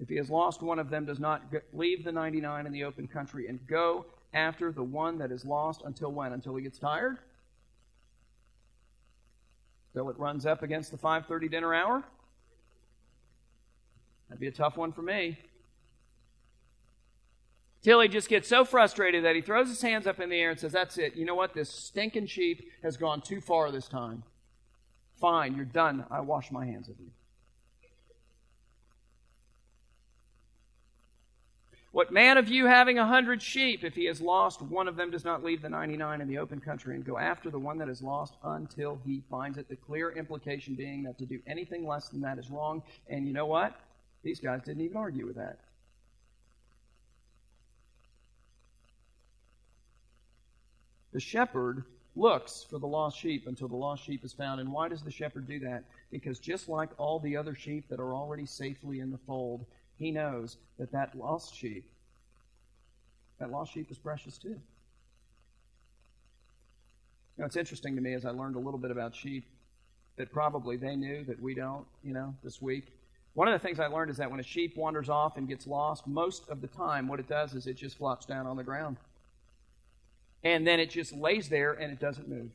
If 0.00 0.08
he 0.08 0.16
has 0.16 0.30
lost 0.30 0.62
one 0.62 0.78
of 0.78 0.90
them, 0.90 1.04
does 1.04 1.20
not 1.20 1.42
leave 1.72 2.04
the 2.04 2.12
99 2.12 2.66
in 2.66 2.72
the 2.72 2.84
open 2.84 3.06
country 3.06 3.46
and 3.48 3.64
go 3.68 4.06
after 4.32 4.72
the 4.72 4.82
one 4.82 5.18
that 5.18 5.30
is 5.30 5.44
lost 5.44 5.82
until 5.84 6.12
when? 6.12 6.32
Until 6.32 6.56
he 6.56 6.62
gets 6.62 6.78
tired? 6.78 7.18
Till 9.92 10.10
it 10.10 10.18
runs 10.18 10.44
up 10.44 10.62
against 10.62 10.90
the 10.90 10.98
5:30 10.98 11.48
dinner 11.48 11.74
hour? 11.74 12.04
That'd 14.28 14.40
be 14.40 14.48
a 14.48 14.52
tough 14.52 14.76
one 14.76 14.92
for 14.92 15.02
me. 15.02 15.38
Till 17.82 18.00
he 18.00 18.08
just 18.08 18.28
gets 18.28 18.48
so 18.48 18.64
frustrated 18.64 19.24
that 19.24 19.36
he 19.36 19.40
throws 19.40 19.68
his 19.68 19.80
hands 19.80 20.06
up 20.06 20.18
in 20.18 20.30
the 20.30 20.40
air 20.40 20.50
and 20.50 20.58
says, 20.58 20.72
That's 20.72 20.98
it. 20.98 21.14
You 21.16 21.24
know 21.24 21.34
what? 21.34 21.54
This 21.54 21.70
stinking 21.70 22.26
sheep 22.26 22.70
has 22.82 22.96
gone 22.96 23.20
too 23.20 23.40
far 23.40 23.70
this 23.70 23.88
time. 23.88 24.24
Fine, 25.20 25.56
you're 25.56 25.64
done. 25.64 26.04
I 26.10 26.20
wash 26.20 26.50
my 26.50 26.64
hands 26.64 26.88
of 26.88 26.98
you. 26.98 27.10
What 31.90 32.12
man 32.12 32.36
of 32.36 32.48
you 32.48 32.66
having 32.66 32.98
a 32.98 33.06
hundred 33.06 33.42
sheep, 33.42 33.82
if 33.82 33.94
he 33.94 34.04
has 34.04 34.20
lost 34.20 34.60
one 34.60 34.86
of 34.86 34.96
them, 34.96 35.10
does 35.10 35.24
not 35.24 35.42
leave 35.42 35.62
the 35.62 35.70
99 35.70 36.20
in 36.20 36.28
the 36.28 36.38
open 36.38 36.60
country 36.60 36.94
and 36.94 37.04
go 37.04 37.18
after 37.18 37.50
the 37.50 37.58
one 37.58 37.78
that 37.78 37.88
is 37.88 38.02
lost 38.02 38.34
until 38.44 39.00
he 39.04 39.22
finds 39.30 39.56
it? 39.56 39.68
The 39.68 39.76
clear 39.76 40.10
implication 40.12 40.74
being 40.74 41.02
that 41.04 41.18
to 41.18 41.26
do 41.26 41.40
anything 41.46 41.86
less 41.86 42.08
than 42.08 42.20
that 42.20 42.38
is 42.38 42.50
wrong. 42.50 42.82
And 43.08 43.26
you 43.26 43.32
know 43.32 43.46
what? 43.46 43.74
These 44.22 44.38
guys 44.38 44.62
didn't 44.62 44.84
even 44.84 44.96
argue 44.96 45.26
with 45.26 45.36
that. 45.36 45.58
The 51.18 51.22
shepherd 51.22 51.82
looks 52.14 52.64
for 52.70 52.78
the 52.78 52.86
lost 52.86 53.18
sheep 53.18 53.48
until 53.48 53.66
the 53.66 53.74
lost 53.74 54.04
sheep 54.04 54.24
is 54.24 54.32
found. 54.32 54.60
And 54.60 54.70
why 54.70 54.86
does 54.86 55.02
the 55.02 55.10
shepherd 55.10 55.48
do 55.48 55.58
that? 55.58 55.82
Because 56.12 56.38
just 56.38 56.68
like 56.68 56.90
all 56.96 57.18
the 57.18 57.36
other 57.36 57.56
sheep 57.56 57.88
that 57.88 57.98
are 57.98 58.14
already 58.14 58.46
safely 58.46 59.00
in 59.00 59.10
the 59.10 59.18
fold, 59.26 59.66
he 59.96 60.12
knows 60.12 60.58
that 60.78 60.92
that 60.92 61.18
lost 61.18 61.56
sheep, 61.56 61.90
that 63.40 63.50
lost 63.50 63.74
sheep 63.74 63.90
is 63.90 63.98
precious 63.98 64.38
too. 64.38 64.50
You 64.50 64.60
know, 67.38 67.46
it's 67.46 67.56
interesting 67.56 67.96
to 67.96 68.00
me 68.00 68.14
as 68.14 68.24
I 68.24 68.30
learned 68.30 68.54
a 68.54 68.60
little 68.60 68.78
bit 68.78 68.92
about 68.92 69.12
sheep 69.12 69.44
that 70.18 70.30
probably 70.30 70.76
they 70.76 70.94
knew 70.94 71.24
that 71.24 71.42
we 71.42 71.52
don't, 71.52 71.84
you 72.04 72.12
know, 72.12 72.32
this 72.44 72.62
week. 72.62 72.92
One 73.34 73.48
of 73.48 73.60
the 73.60 73.66
things 73.66 73.80
I 73.80 73.88
learned 73.88 74.12
is 74.12 74.18
that 74.18 74.30
when 74.30 74.38
a 74.38 74.44
sheep 74.44 74.76
wanders 74.76 75.08
off 75.08 75.36
and 75.36 75.48
gets 75.48 75.66
lost, 75.66 76.06
most 76.06 76.48
of 76.48 76.60
the 76.60 76.68
time 76.68 77.08
what 77.08 77.18
it 77.18 77.28
does 77.28 77.54
is 77.54 77.66
it 77.66 77.74
just 77.74 77.98
flops 77.98 78.24
down 78.24 78.46
on 78.46 78.56
the 78.56 78.62
ground. 78.62 78.98
And 80.44 80.66
then 80.66 80.80
it 80.80 80.90
just 80.90 81.12
lays 81.12 81.48
there 81.48 81.72
and 81.72 81.92
it 81.92 81.98
doesn't 81.98 82.28
move. 82.28 82.50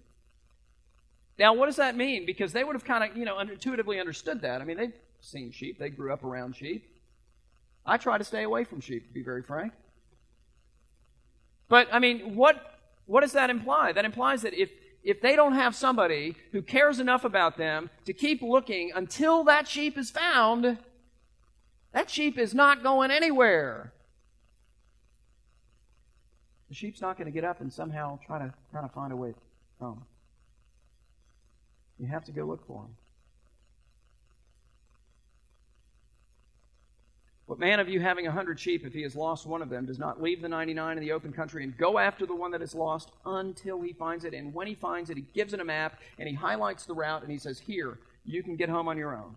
Now, 1.37 1.53
what 1.53 1.65
does 1.65 1.77
that 1.77 1.95
mean? 1.95 2.25
Because 2.25 2.53
they 2.53 2.63
would 2.63 2.75
have 2.75 2.85
kind 2.85 3.03
of, 3.03 3.17
you 3.17 3.25
know, 3.25 3.39
intuitively 3.39 3.99
understood 3.99 4.41
that. 4.41 4.61
I 4.61 4.65
mean, 4.65 4.77
they've 4.77 4.93
seen 5.19 5.51
sheep, 5.51 5.79
they 5.79 5.89
grew 5.89 6.13
up 6.13 6.23
around 6.23 6.55
sheep. 6.55 6.89
I 7.85 7.97
try 7.97 8.17
to 8.17 8.23
stay 8.23 8.43
away 8.43 8.63
from 8.63 8.79
sheep, 8.79 9.07
to 9.07 9.13
be 9.13 9.23
very 9.23 9.41
frank. 9.41 9.73
But, 11.67 11.87
I 11.91 11.99
mean, 11.99 12.35
what, 12.35 12.79
what 13.07 13.21
does 13.21 13.33
that 13.33 13.49
imply? 13.49 13.91
That 13.91 14.05
implies 14.05 14.43
that 14.43 14.53
if 14.53 14.69
if 15.03 15.21
they 15.21 15.35
don't 15.35 15.53
have 15.53 15.75
somebody 15.75 16.35
who 16.51 16.61
cares 16.61 16.99
enough 16.99 17.25
about 17.25 17.57
them 17.57 17.89
to 18.05 18.13
keep 18.13 18.41
looking 18.41 18.91
until 18.95 19.43
that 19.43 19.67
sheep 19.67 19.97
is 19.97 20.09
found, 20.09 20.77
that 21.91 22.09
sheep 22.09 22.37
is 22.37 22.53
not 22.53 22.83
going 22.83 23.11
anywhere. 23.11 23.92
The 26.73 26.77
sheep's 26.77 27.01
not 27.01 27.19
going 27.19 27.27
to 27.27 27.31
get 27.31 27.43
up 27.43 27.61
and 27.61 27.71
somehow 27.71 28.17
try 28.25 28.39
to 28.39 28.51
try 28.71 28.81
to 28.81 28.87
find 28.87 29.13
a 29.13 29.15
way 29.15 29.35
home. 29.79 30.03
You 31.99 32.07
have 32.07 32.25
to 32.25 32.31
go 32.31 32.45
look 32.45 32.65
for 32.65 32.81
them. 32.81 32.95
What 37.45 37.59
man 37.59 37.79
of 37.79 37.89
you 37.89 37.99
having 37.99 38.25
a 38.25 38.31
hundred 38.31 38.59
sheep, 38.59 38.87
if 38.87 38.91
he 38.91 39.03
has 39.03 39.15
lost 39.15 39.45
one 39.45 39.61
of 39.61 39.69
them, 39.69 39.85
does 39.85 39.99
not 39.99 40.19
leave 40.19 40.41
the 40.41 40.49
ninety 40.49 40.73
nine 40.73 40.97
in 40.97 41.03
the 41.03 41.11
open 41.11 41.31
country 41.31 41.63
and 41.63 41.77
go 41.77 41.99
after 41.99 42.25
the 42.25 42.35
one 42.35 42.49
that 42.49 42.63
is 42.63 42.73
lost 42.73 43.11
until 43.23 43.79
he 43.79 43.93
finds 43.93 44.25
it? 44.25 44.33
And 44.33 44.51
when 44.51 44.65
he 44.65 44.73
finds 44.73 45.11
it, 45.11 45.17
he 45.17 45.25
gives 45.35 45.53
it 45.53 45.59
a 45.59 45.63
map 45.63 45.99
and 46.17 46.27
he 46.27 46.33
highlights 46.33 46.85
the 46.85 46.95
route 46.95 47.21
and 47.21 47.31
he 47.31 47.37
says, 47.37 47.59
Here, 47.59 47.99
you 48.25 48.41
can 48.41 48.55
get 48.55 48.69
home 48.69 48.87
on 48.87 48.97
your 48.97 49.15
own. 49.15 49.35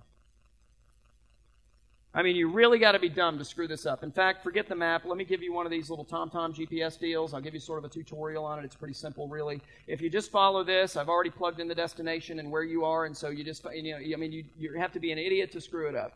I 2.16 2.22
mean, 2.22 2.34
you 2.34 2.48
really 2.48 2.78
got 2.78 2.92
to 2.92 2.98
be 2.98 3.10
dumb 3.10 3.36
to 3.36 3.44
screw 3.44 3.68
this 3.68 3.84
up. 3.84 4.02
In 4.02 4.10
fact, 4.10 4.42
forget 4.42 4.66
the 4.70 4.74
map. 4.74 5.04
Let 5.04 5.18
me 5.18 5.24
give 5.24 5.42
you 5.42 5.52
one 5.52 5.66
of 5.66 5.70
these 5.70 5.90
little 5.90 6.04
TomTom 6.04 6.56
GPS 6.56 6.98
deals. 6.98 7.34
I'll 7.34 7.42
give 7.42 7.52
you 7.52 7.60
sort 7.60 7.78
of 7.78 7.84
a 7.84 7.92
tutorial 7.92 8.42
on 8.42 8.58
it. 8.58 8.64
It's 8.64 8.74
pretty 8.74 8.94
simple, 8.94 9.28
really. 9.28 9.60
If 9.86 10.00
you 10.00 10.08
just 10.08 10.30
follow 10.30 10.64
this, 10.64 10.96
I've 10.96 11.10
already 11.10 11.28
plugged 11.28 11.60
in 11.60 11.68
the 11.68 11.74
destination 11.74 12.38
and 12.38 12.50
where 12.50 12.64
you 12.64 12.86
are, 12.86 13.04
and 13.04 13.14
so 13.14 13.28
you 13.28 13.44
just, 13.44 13.66
you 13.70 13.92
know, 13.92 13.98
I 13.98 14.16
mean, 14.16 14.32
you, 14.32 14.44
you 14.56 14.72
have 14.78 14.92
to 14.92 14.98
be 14.98 15.12
an 15.12 15.18
idiot 15.18 15.52
to 15.52 15.60
screw 15.60 15.90
it 15.90 15.94
up. 15.94 16.14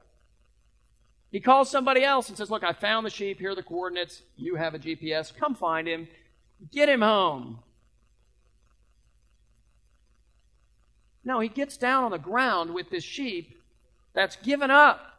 He 1.31 1.39
calls 1.39 1.71
somebody 1.71 2.03
else 2.03 2.31
and 2.31 2.39
says, 2.39 2.51
Look, 2.51 2.65
I 2.65 2.73
found 2.73 3.05
the 3.05 3.11
sheep. 3.11 3.39
Here 3.39 3.51
are 3.51 3.55
the 3.55 3.63
coordinates. 3.63 4.23
You 4.37 4.57
have 4.57 4.75
a 4.75 4.79
GPS. 4.79 5.37
Come 5.37 5.55
find 5.55 5.87
him. 5.87 6.09
Get 6.73 6.89
him 6.89 7.03
home. 7.03 7.59
No, 11.25 11.41
he 11.41 11.49
gets 11.49 11.77
down 11.77 12.05
on 12.05 12.11
the 12.11 12.19
ground 12.19 12.73
with 12.73 12.89
this 12.89 13.05
sheep 13.05 13.61
that's 14.15 14.37
given 14.37 14.71
up 14.71 15.10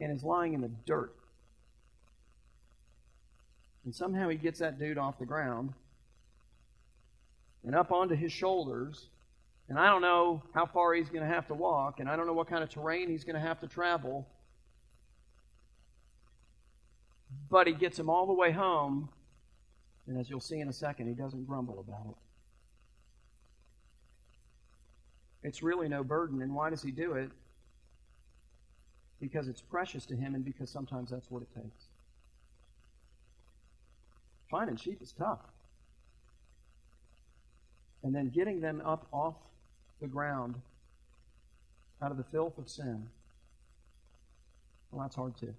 and 0.00 0.12
is 0.12 0.24
lying 0.24 0.54
in 0.54 0.60
the 0.60 0.70
dirt. 0.86 1.14
And 3.84 3.94
somehow 3.94 4.28
he 4.28 4.36
gets 4.36 4.60
that 4.60 4.78
dude 4.78 4.98
off 4.98 5.18
the 5.18 5.26
ground 5.26 5.74
and 7.64 7.74
up 7.74 7.92
onto 7.92 8.14
his 8.14 8.32
shoulders 8.32 9.08
and 9.68 9.78
I 9.78 9.86
don't 9.86 10.02
know 10.02 10.42
how 10.52 10.66
far 10.66 10.92
he's 10.94 11.08
going 11.08 11.26
to 11.26 11.32
have 11.32 11.46
to 11.48 11.54
walk, 11.54 12.00
and 12.00 12.08
I 12.08 12.16
don't 12.16 12.26
know 12.26 12.34
what 12.34 12.48
kind 12.48 12.62
of 12.62 12.68
terrain 12.68 13.08
he's 13.08 13.24
going 13.24 13.34
to 13.34 13.40
have 13.40 13.60
to 13.60 13.66
travel. 13.66 14.28
But 17.50 17.66
he 17.66 17.72
gets 17.72 17.98
him 17.98 18.10
all 18.10 18.26
the 18.26 18.34
way 18.34 18.52
home, 18.52 19.08
and 20.06 20.18
as 20.18 20.28
you'll 20.28 20.40
see 20.40 20.60
in 20.60 20.68
a 20.68 20.72
second, 20.72 21.08
he 21.08 21.14
doesn't 21.14 21.46
grumble 21.46 21.80
about 21.80 22.10
it. 22.10 22.16
It's 25.48 25.62
really 25.62 25.88
no 25.88 26.04
burden. 26.04 26.42
And 26.42 26.54
why 26.54 26.70
does 26.70 26.82
he 26.82 26.90
do 26.90 27.14
it? 27.14 27.30
Because 29.20 29.48
it's 29.48 29.62
precious 29.62 30.04
to 30.06 30.16
him, 30.16 30.34
and 30.34 30.44
because 30.44 30.70
sometimes 30.70 31.10
that's 31.10 31.30
what 31.30 31.42
it 31.42 31.48
takes. 31.54 31.86
Finding 34.50 34.76
sheep 34.76 35.00
is 35.02 35.12
tough. 35.12 35.40
And 38.02 38.14
then 38.14 38.28
getting 38.28 38.60
them 38.60 38.82
up 38.84 39.06
off 39.12 39.34
the 40.00 40.06
ground 40.06 40.56
out 42.02 42.10
of 42.10 42.18
the 42.18 42.24
filth 42.24 42.58
of 42.58 42.68
sin, 42.68 43.08
well, 44.90 45.02
that's 45.02 45.16
hard 45.16 45.36
too. 45.36 45.54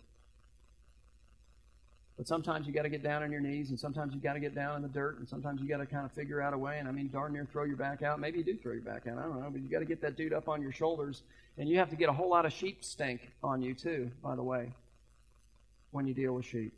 But 2.17 2.27
sometimes 2.29 2.65
you 2.65 2.71
got 2.71 2.83
to 2.83 2.89
get 2.89 3.03
down 3.03 3.23
on 3.23 3.31
your 3.31 3.41
knees, 3.41 3.71
and 3.71 3.79
sometimes 3.79 4.13
you 4.13 4.21
got 4.21 4.33
to 4.33 4.39
get 4.39 4.55
down 4.55 4.77
in 4.77 4.81
the 4.81 4.87
dirt, 4.87 5.19
and 5.19 5.27
sometimes 5.27 5.61
you 5.61 5.67
got 5.67 5.77
to 5.77 5.85
kind 5.85 6.05
of 6.05 6.13
figure 6.13 6.41
out 6.41 6.53
a 6.53 6.57
way. 6.57 6.79
And 6.79 6.87
I 6.87 6.91
mean, 6.91 7.09
darn 7.11 7.33
near 7.33 7.45
throw 7.45 7.65
your 7.65 7.75
back 7.75 8.03
out. 8.03 8.21
Maybe 8.21 8.37
you 8.37 8.45
do 8.45 8.55
throw 8.55 8.71
your 8.71 8.81
back 8.81 9.05
out. 9.07 9.17
I 9.17 9.23
don't 9.23 9.41
know, 9.41 9.49
but 9.49 9.61
you 9.61 9.67
got 9.67 9.79
to 9.79 9.85
get 9.85 10.01
that 10.01 10.15
dude 10.15 10.31
up 10.31 10.47
on 10.47 10.61
your 10.61 10.71
shoulders, 10.71 11.23
and 11.57 11.67
you 11.67 11.77
have 11.77 11.89
to 11.89 11.97
get 11.97 12.07
a 12.07 12.13
whole 12.13 12.29
lot 12.29 12.45
of 12.45 12.53
sheep 12.53 12.85
stink 12.85 13.31
on 13.43 13.61
you 13.61 13.73
too. 13.73 14.11
By 14.23 14.35
the 14.35 14.43
way, 14.43 14.71
when 15.91 16.07
you 16.07 16.13
deal 16.13 16.33
with 16.33 16.45
sheep. 16.45 16.73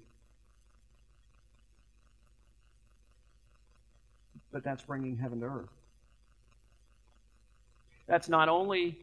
But 4.51 4.63
that's 4.63 4.81
bringing 4.81 5.17
heaven 5.17 5.39
to 5.41 5.45
earth. 5.45 5.69
That's 8.07 8.27
not 8.27 8.49
only 8.49 8.97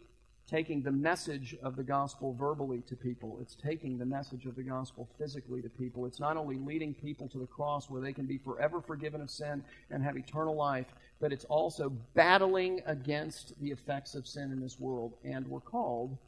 taking 0.47 0.83
the 0.83 0.93
message 0.93 1.57
of 1.63 1.77
the 1.77 1.83
gospel 1.83 2.35
verbally 2.35 2.83
to 2.87 2.97
people, 2.97 3.39
it's 3.41 3.55
taking 3.55 3.97
the 3.97 4.05
message 4.05 4.45
of 4.47 4.57
the 4.57 4.63
gospel 4.63 5.09
physically 5.19 5.63
to 5.63 5.69
people. 5.69 6.05
It's 6.07 6.21
not 6.21 6.37
only 6.37 6.57
leading 6.57 6.93
people 6.93 7.29
to 7.31 7.39
the 7.39 7.47
cross 7.47 7.89
where 7.89 8.03
they 8.03 8.13
can 8.13 8.27
be 8.27 8.39
forever 8.39 8.81
forgiven 8.81 9.21
of 9.21 9.31
sin 9.31 9.65
and 9.91 10.03
have 10.03 10.17
eternal 10.17 10.55
life, 10.55 10.87
but 11.21 11.33
it's 11.33 11.45
also 11.47 11.89
battling 12.15 12.83
against 12.87 13.59
the 13.61 13.71
effects 13.71 14.15
of 14.15 14.27
sin 14.27 14.53
in 14.53 14.61
this 14.61 14.79
world. 14.79 15.15
And 15.25 15.47
we're 15.49 15.61
called 15.61 16.19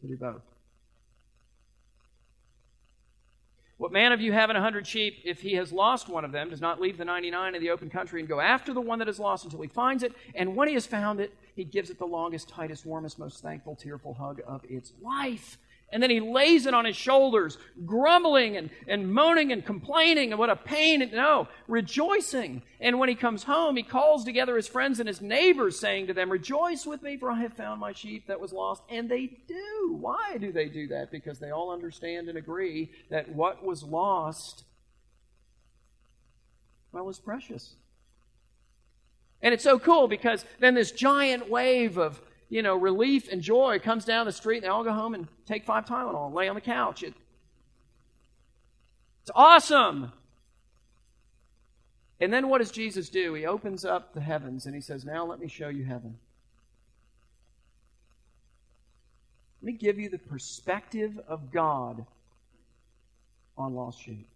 to 0.00 0.06
do 0.06 0.16
both. 0.16 0.51
What 3.82 3.90
man 3.90 4.12
of 4.12 4.20
you 4.20 4.30
having 4.30 4.54
a 4.54 4.60
hundred 4.60 4.86
sheep, 4.86 5.22
if 5.24 5.40
he 5.40 5.54
has 5.54 5.72
lost 5.72 6.08
one 6.08 6.24
of 6.24 6.30
them, 6.30 6.50
does 6.50 6.60
not 6.60 6.80
leave 6.80 6.98
the 6.98 7.04
ninety 7.04 7.32
nine 7.32 7.56
in 7.56 7.60
the 7.60 7.70
open 7.70 7.90
country 7.90 8.20
and 8.20 8.28
go 8.28 8.38
after 8.38 8.72
the 8.72 8.80
one 8.80 9.00
that 9.00 9.08
is 9.08 9.18
lost 9.18 9.42
until 9.42 9.60
he 9.60 9.66
finds 9.66 10.04
it? 10.04 10.12
And 10.36 10.54
when 10.54 10.68
he 10.68 10.74
has 10.74 10.86
found 10.86 11.18
it, 11.18 11.34
he 11.56 11.64
gives 11.64 11.90
it 11.90 11.98
the 11.98 12.06
longest, 12.06 12.48
tightest, 12.48 12.86
warmest, 12.86 13.18
most 13.18 13.42
thankful, 13.42 13.74
tearful 13.74 14.14
hug 14.14 14.40
of 14.46 14.64
its 14.68 14.92
life. 15.02 15.58
And 15.92 16.02
then 16.02 16.08
he 16.08 16.20
lays 16.20 16.64
it 16.64 16.72
on 16.72 16.86
his 16.86 16.96
shoulders, 16.96 17.58
grumbling 17.84 18.56
and, 18.56 18.70
and 18.88 19.12
moaning 19.12 19.52
and 19.52 19.64
complaining 19.64 20.32
and 20.32 20.38
what 20.38 20.48
a 20.48 20.56
pain. 20.56 21.02
And, 21.02 21.12
no, 21.12 21.48
rejoicing. 21.68 22.62
And 22.80 22.98
when 22.98 23.10
he 23.10 23.14
comes 23.14 23.42
home, 23.42 23.76
he 23.76 23.82
calls 23.82 24.24
together 24.24 24.56
his 24.56 24.66
friends 24.66 25.00
and 25.00 25.06
his 25.06 25.20
neighbors, 25.20 25.78
saying 25.78 26.06
to 26.06 26.14
them, 26.14 26.32
Rejoice 26.32 26.86
with 26.86 27.02
me, 27.02 27.18
for 27.18 27.30
I 27.30 27.40
have 27.42 27.52
found 27.52 27.78
my 27.78 27.92
sheep 27.92 28.26
that 28.28 28.40
was 28.40 28.54
lost. 28.54 28.82
And 28.88 29.06
they 29.06 29.38
do. 29.46 29.98
Why 30.00 30.38
do 30.40 30.50
they 30.50 30.70
do 30.70 30.88
that? 30.88 31.10
Because 31.10 31.38
they 31.38 31.50
all 31.50 31.70
understand 31.70 32.30
and 32.30 32.38
agree 32.38 32.90
that 33.10 33.28
what 33.28 33.62
was 33.62 33.82
lost, 33.82 34.64
well, 36.90 37.04
was 37.04 37.18
precious. 37.18 37.74
And 39.42 39.52
it's 39.52 39.64
so 39.64 39.78
cool 39.78 40.08
because 40.08 40.44
then 40.60 40.74
this 40.74 40.92
giant 40.92 41.50
wave 41.50 41.98
of, 41.98 42.20
you 42.52 42.60
know, 42.60 42.76
relief 42.76 43.32
and 43.32 43.40
joy 43.40 43.78
comes 43.78 44.04
down 44.04 44.26
the 44.26 44.32
street 44.32 44.58
and 44.58 44.64
they 44.64 44.68
all 44.68 44.84
go 44.84 44.92
home 44.92 45.14
and 45.14 45.26
take 45.46 45.64
five 45.64 45.86
Tylenol 45.86 46.26
and 46.26 46.34
lay 46.34 46.48
on 46.48 46.54
the 46.54 46.60
couch. 46.60 47.02
It, 47.02 47.14
it's 49.22 49.30
awesome. 49.34 50.12
And 52.20 52.30
then 52.30 52.50
what 52.50 52.58
does 52.58 52.70
Jesus 52.70 53.08
do? 53.08 53.32
He 53.32 53.46
opens 53.46 53.86
up 53.86 54.12
the 54.12 54.20
heavens 54.20 54.66
and 54.66 54.74
he 54.74 54.82
says, 54.82 55.02
Now 55.02 55.24
let 55.24 55.40
me 55.40 55.48
show 55.48 55.70
you 55.70 55.82
heaven. 55.82 56.18
Let 59.62 59.66
me 59.66 59.72
give 59.72 59.98
you 59.98 60.10
the 60.10 60.18
perspective 60.18 61.18
of 61.26 61.52
God 61.52 62.04
on 63.56 63.74
lost 63.74 64.04
sheep. 64.04 64.28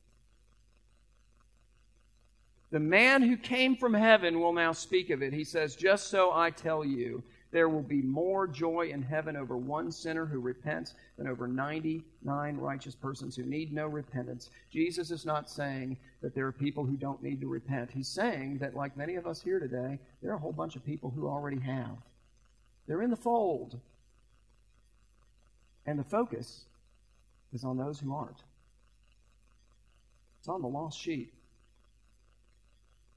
The 2.70 2.80
man 2.80 3.20
who 3.20 3.36
came 3.36 3.76
from 3.76 3.92
heaven 3.92 4.40
will 4.40 4.54
now 4.54 4.72
speak 4.72 5.10
of 5.10 5.22
it. 5.22 5.34
He 5.34 5.44
says, 5.44 5.76
Just 5.76 6.08
so 6.08 6.32
I 6.32 6.48
tell 6.48 6.82
you, 6.82 7.22
there 7.56 7.70
will 7.70 7.80
be 7.80 8.02
more 8.02 8.46
joy 8.46 8.90
in 8.92 9.00
heaven 9.00 9.34
over 9.34 9.56
one 9.56 9.90
sinner 9.90 10.26
who 10.26 10.40
repents 10.40 10.92
than 11.16 11.26
over 11.26 11.48
99 11.48 12.56
righteous 12.58 12.94
persons 12.94 13.34
who 13.34 13.44
need 13.44 13.72
no 13.72 13.86
repentance. 13.86 14.50
Jesus 14.70 15.10
is 15.10 15.24
not 15.24 15.48
saying 15.48 15.96
that 16.20 16.34
there 16.34 16.46
are 16.46 16.52
people 16.52 16.84
who 16.84 16.98
don't 16.98 17.22
need 17.22 17.40
to 17.40 17.46
repent. 17.46 17.90
He's 17.90 18.08
saying 18.08 18.58
that, 18.58 18.76
like 18.76 18.94
many 18.94 19.14
of 19.14 19.26
us 19.26 19.40
here 19.40 19.58
today, 19.58 19.98
there 20.20 20.32
are 20.32 20.34
a 20.34 20.38
whole 20.38 20.52
bunch 20.52 20.76
of 20.76 20.84
people 20.84 21.08
who 21.08 21.26
already 21.26 21.58
have. 21.60 21.96
They're 22.86 23.00
in 23.00 23.08
the 23.08 23.16
fold. 23.16 23.80
And 25.86 25.98
the 25.98 26.04
focus 26.04 26.66
is 27.54 27.64
on 27.64 27.78
those 27.78 27.98
who 27.98 28.14
aren't. 28.14 28.42
It's 30.40 30.48
on 30.50 30.60
the 30.60 30.68
lost 30.68 31.00
sheep. 31.00 31.32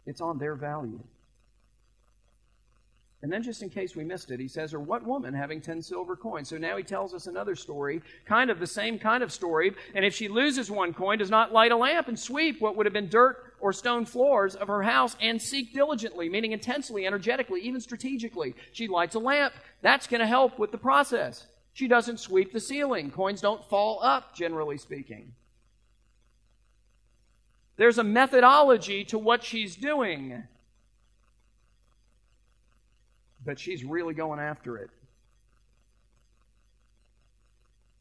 it's 0.06 0.22
on 0.22 0.38
their 0.38 0.56
value. 0.56 1.04
And 3.22 3.32
then, 3.32 3.44
just 3.44 3.62
in 3.62 3.70
case 3.70 3.98
we 3.98 4.06
missed 4.06 4.32
it, 4.32 4.40
he 4.40 4.48
says, 4.48 4.74
Or 4.74 4.80
what 4.80 5.06
woman 5.06 5.34
having 5.34 5.60
ten 5.60 5.82
silver 5.82 6.16
coins? 6.16 6.50
So 6.50 6.58
now 6.58 6.78
he 6.78 6.84
tells 6.84 7.14
us 7.14 7.28
another 7.28 7.54
story, 7.54 8.02
kind 8.26 8.50
of 8.50 8.60
the 8.60 8.68
same 8.68 8.98
kind 8.98 9.22
of 9.24 9.34
story. 9.34 9.74
And 9.94 10.06
if 10.06 10.16
she 10.16 10.30
loses 10.30 10.72
one 10.72 10.94
coin, 10.94 11.18
does 11.18 11.30
not 11.30 11.52
light 11.52 11.74
a 11.74 11.76
lamp 11.76 12.08
and 12.08 12.18
sweep 12.18 12.62
what 12.62 12.78
would 12.78 12.86
have 12.86 12.94
been 12.94 13.10
dirt 13.10 13.56
or 13.60 13.74
stone 13.74 14.06
floors 14.06 14.56
of 14.56 14.70
her 14.70 14.84
house 14.84 15.18
and 15.20 15.42
seek 15.42 15.74
diligently, 15.74 16.30
meaning 16.30 16.54
intensely, 16.54 17.06
energetically, 17.06 17.60
even 17.60 17.82
strategically. 17.82 18.56
She 18.72 18.88
lights 18.88 19.16
a 19.16 19.20
lamp. 19.20 19.54
That's 19.82 20.08
going 20.08 20.22
to 20.22 20.28
help 20.28 20.58
with 20.58 20.72
the 20.72 20.78
process. 20.78 21.46
She 21.74 21.90
doesn't 21.90 22.22
sweep 22.22 22.54
the 22.54 22.62
ceiling. 22.62 23.12
Coins 23.12 23.42
don't 23.42 23.66
fall 23.66 24.00
up, 24.02 24.34
generally 24.34 24.78
speaking. 24.78 25.34
There's 27.76 27.98
a 27.98 28.04
methodology 28.04 29.04
to 29.06 29.18
what 29.18 29.44
she's 29.44 29.76
doing 29.76 30.44
but 33.46 33.60
she's 33.60 33.84
really 33.84 34.14
going 34.14 34.40
after 34.40 34.78
it. 34.78 34.90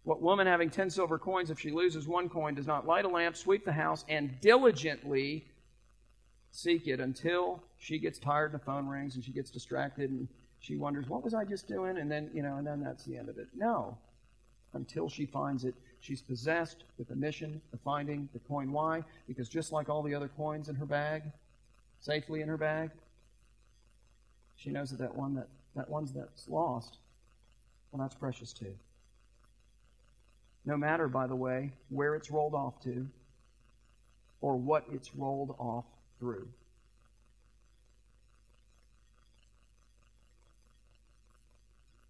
What 0.05 0.22
woman 0.22 0.46
having 0.46 0.70
ten 0.70 0.88
silver 0.88 1.18
coins, 1.18 1.51
if 1.51 1.61
she 1.61 1.70
loses 1.70 2.09
one 2.09 2.29
coin, 2.29 2.55
does 2.55 2.66
not 2.66 2.87
light 2.87 3.05
a 3.05 3.09
lamp, 3.09 3.37
sweep 3.37 3.64
the 3.64 3.72
house, 3.72 4.05
and 4.09 4.40
diligently 4.40 5.46
seek 6.51 6.87
it 6.87 6.98
until 6.98 7.62
she 7.77 7.98
gets 7.98 8.18
tired 8.18 8.53
the 8.53 8.59
phone 8.59 8.87
rings 8.87 9.16
and 9.16 9.24
she 9.24 9.33
gets 9.33 9.51
distracted 9.51 10.11
and 10.11 10.27
she 10.61 10.77
wonders, 10.77 11.09
what 11.09 11.22
was 11.22 11.35
I 11.35 11.44
just 11.44 11.68
doing? 11.68 11.98
And 11.98 12.11
then, 12.11 12.31
you 12.33 12.42
know, 12.42 12.57
and 12.57 12.66
then 12.66 12.83
that's 12.83 13.05
the 13.05 13.16
end 13.16 13.29
of 13.29 13.38
it. 13.38 13.48
No. 13.55 13.96
Until 14.72 15.09
she 15.09 15.24
finds 15.27 15.64
it, 15.64 15.74
she's 16.01 16.20
possessed 16.20 16.85
with 16.98 17.09
the 17.09 17.14
mission 17.14 17.61
of 17.72 17.81
finding 17.81 18.29
the 18.33 18.38
coin. 18.40 18.72
Why? 18.72 19.03
Because 19.27 19.48
just 19.48 19.72
like 19.72 19.88
all 19.88 20.03
the 20.03 20.14
other 20.14 20.29
coins 20.29 20.68
in 20.68 20.74
her 20.74 20.87
bag, 20.87 21.22
safely 22.01 22.40
in 22.40 22.48
her 22.48 22.57
bag, 22.57 22.90
she 24.59 24.71
knows 24.71 24.90
that 24.90 24.99
that 24.99 25.14
one 25.14 25.35
that, 25.37 25.49
that 25.75 25.88
one's 25.88 26.12
that's 26.12 26.49
lost, 26.49 26.99
well, 27.90 28.03
that's 28.03 28.14
precious 28.14 28.53
too. 28.53 28.75
No 30.66 30.77
matter, 30.77 31.09
by 31.09 31.27
the 31.27 31.37
way, 31.37 31.73
where 31.88 32.14
it's 32.14 32.31
rolled 32.31 32.55
off 32.55 32.83
to 32.83 33.09
or 34.40 34.57
what 34.57 34.85
it's 34.92 35.14
rolled 35.14 35.55
off 35.59 35.87
through. 36.18 36.47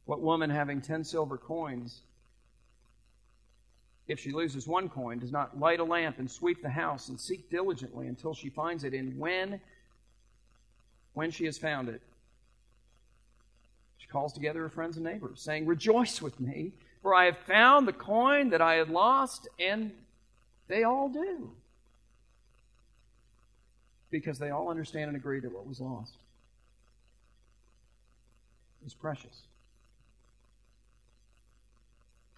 What 0.06 0.22
woman 0.22 0.48
having 0.48 0.80
ten 0.80 1.04
silver 1.04 1.36
coins, 1.36 2.00
if 4.08 4.18
she 4.18 4.32
loses 4.32 4.66
one 4.66 4.88
coin, 4.88 5.18
does 5.18 5.32
not 5.32 5.60
light 5.60 5.80
a 5.80 5.84
lamp 5.84 6.18
and 6.18 6.30
sweep 6.30 6.62
the 6.62 6.70
house 6.70 7.10
and 7.10 7.20
seek 7.20 7.50
diligently 7.50 8.06
until 8.06 8.32
she 8.32 8.48
finds 8.48 8.84
it? 8.84 8.94
And 8.94 9.18
when, 9.18 9.60
when 11.12 11.30
she 11.30 11.44
has 11.44 11.58
found 11.58 11.90
it, 11.90 12.00
calls 14.10 14.32
together 14.32 14.60
her 14.60 14.68
friends 14.68 14.96
and 14.96 15.04
neighbors, 15.04 15.40
saying, 15.40 15.66
Rejoice 15.66 16.22
with 16.22 16.38
me, 16.40 16.72
for 17.02 17.14
I 17.14 17.26
have 17.26 17.38
found 17.38 17.86
the 17.86 17.92
coin 17.92 18.50
that 18.50 18.62
I 18.62 18.74
had 18.74 18.88
lost, 18.88 19.48
and 19.58 19.92
they 20.66 20.84
all 20.84 21.08
do. 21.08 21.50
Because 24.10 24.38
they 24.38 24.50
all 24.50 24.68
understand 24.68 25.08
and 25.08 25.16
agree 25.16 25.40
that 25.40 25.52
what 25.52 25.66
was 25.66 25.80
lost 25.80 26.14
is 28.86 28.94
precious. 28.94 29.42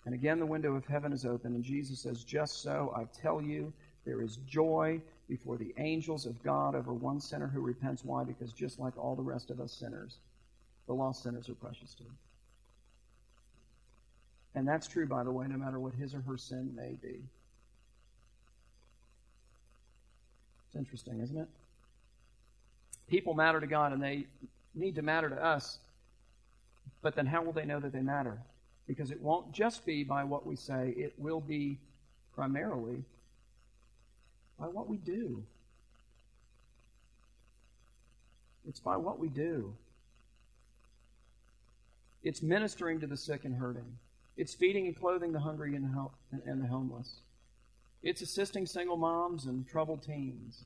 And 0.05 0.15
again, 0.15 0.41
the 0.41 0.47
window 0.47 0.75
of 0.75 0.87
heaven 0.87 1.13
is 1.13 1.25
open, 1.25 1.55
and 1.55 1.63
Jesus 1.63 2.01
says, 2.01 2.25
Just 2.25 2.63
so, 2.63 2.93
I 2.97 3.05
tell 3.21 3.41
you, 3.41 3.73
there 4.05 4.23
is 4.23 4.39
joy 4.49 5.01
before 5.29 5.57
the 5.57 5.73
angels 5.79 6.27
of 6.27 6.43
God 6.43 6.75
over 6.75 6.93
one 6.93 7.21
sinner 7.21 7.47
who 7.47 7.61
repents. 7.61 8.05
Why? 8.05 8.25
Because 8.25 8.53
just 8.53 8.81
like 8.81 8.97
all 8.99 9.15
the 9.15 9.23
rest 9.23 9.51
of 9.51 9.61
us 9.61 9.73
sinners, 9.73 10.19
the 10.91 10.95
lost 10.95 11.23
sinners 11.23 11.49
are 11.49 11.55
precious 11.55 11.95
to 11.95 12.03
him. 12.03 12.17
And 14.57 14.67
that's 14.67 14.89
true, 14.89 15.07
by 15.07 15.23
the 15.23 15.31
way, 15.31 15.47
no 15.47 15.57
matter 15.57 15.79
what 15.79 15.95
his 15.95 16.17
or 16.17 16.21
her 16.23 16.37
sin 16.37 16.73
may 16.75 16.97
be. 17.01 17.21
It's 20.67 20.75
interesting, 20.77 21.21
isn't 21.21 21.37
it? 21.37 21.47
People 23.09 23.35
matter 23.35 23.61
to 23.61 23.69
God 23.69 23.93
and 23.93 24.03
they 24.03 24.27
need 24.75 24.97
to 24.97 25.03
matter 25.03 25.29
to 25.29 25.37
us. 25.37 25.79
But 27.03 27.15
then 27.15 27.25
how 27.25 27.45
will 27.45 27.53
they 27.53 27.67
know 27.67 27.79
that 27.79 27.93
they 27.93 28.03
matter? 28.03 28.37
Because 28.89 29.13
it 29.13 29.21
won't 29.21 29.53
just 29.53 29.87
be 29.87 30.03
by 30.03 30.25
what 30.25 30.45
we 30.45 30.57
say, 30.57 30.93
it 30.97 31.15
will 31.19 31.41
be 31.41 31.79
primarily 32.35 33.05
by 34.59 34.67
what 34.67 34.89
we 34.89 34.97
do. 34.97 35.45
It's 38.69 38.81
by 38.81 38.97
what 38.97 39.21
we 39.21 39.29
do. 39.29 39.73
It's 42.23 42.43
ministering 42.43 43.01
to 43.01 43.07
the 43.07 43.17
sick 43.17 43.45
and 43.45 43.55
hurting. 43.55 43.99
It's 44.37 44.55
feeding 44.55 44.87
and 44.87 44.97
clothing 44.97 45.33
the 45.33 45.41
hungry 45.41 45.75
and 45.77 45.85
the 46.63 46.67
homeless. 46.67 47.21
It's 48.03 48.23
assisting 48.23 48.67
single 48.67 48.97
moms 48.97 49.47
and 49.47 49.67
troubled 49.69 50.03
teens. 50.03 50.65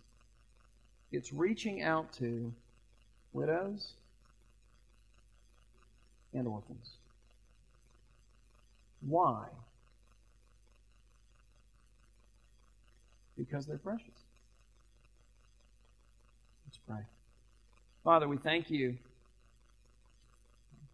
It's 1.11 1.33
reaching 1.33 1.83
out 1.83 2.12
to 2.14 2.53
widows 3.33 3.95
and 6.33 6.47
orphans. 6.47 6.90
Why? 9.01 9.47
Because 13.37 13.67
they're 13.67 13.79
precious. 13.79 14.09
Let's 16.67 16.79
pray. 16.79 17.03
Father, 18.03 18.29
we 18.29 18.37
thank 18.37 18.71
you 18.71 18.97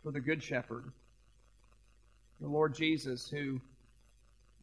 for 0.02 0.10
the 0.12 0.20
Good 0.20 0.42
Shepherd, 0.42 0.84
the 2.40 2.48
Lord 2.48 2.74
Jesus, 2.74 3.28
who 3.28 3.60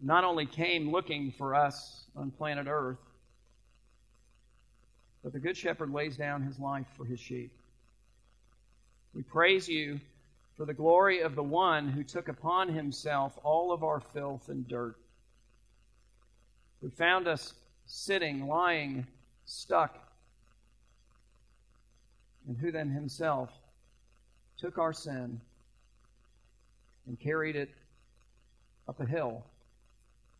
not 0.02 0.24
only 0.24 0.46
came 0.46 0.92
looking 0.92 1.32
for 1.32 1.56
us 1.56 2.06
on 2.16 2.32
planet 2.32 2.68
Earth, 2.68 2.98
but 5.24 5.34
the 5.34 5.40
Good 5.40 5.58
Shepherd 5.58 5.92
lays 5.92 6.18
down 6.18 6.42
his 6.42 6.60
life 6.60 6.88
for 6.96 7.06
his 7.06 7.20
sheep. 7.20 7.52
We 9.14 9.24
praise 9.24 9.68
you 9.68 10.00
for 10.56 10.66
the 10.66 10.74
glory 10.74 11.22
of 11.22 11.36
the 11.36 11.44
one 11.44 11.90
who 11.90 12.04
took 12.04 12.28
upon 12.28 12.70
himself 12.70 13.38
all 13.44 13.72
of 13.72 13.84
our 13.84 14.00
filth 14.00 14.50
and 14.50 14.68
dirt, 14.68 14.96
who 16.82 16.90
found 16.90 17.28
us 17.28 17.54
sitting, 17.86 18.48
lying, 18.48 19.06
stuck, 19.46 19.98
and 22.48 22.58
who 22.58 22.72
then 22.72 22.90
himself 22.90 23.52
took 24.58 24.78
our 24.78 24.94
sin 24.94 25.40
and 27.08 27.20
carried 27.20 27.56
it 27.56 27.70
up 28.88 29.00
a 29.00 29.06
hill 29.06 29.44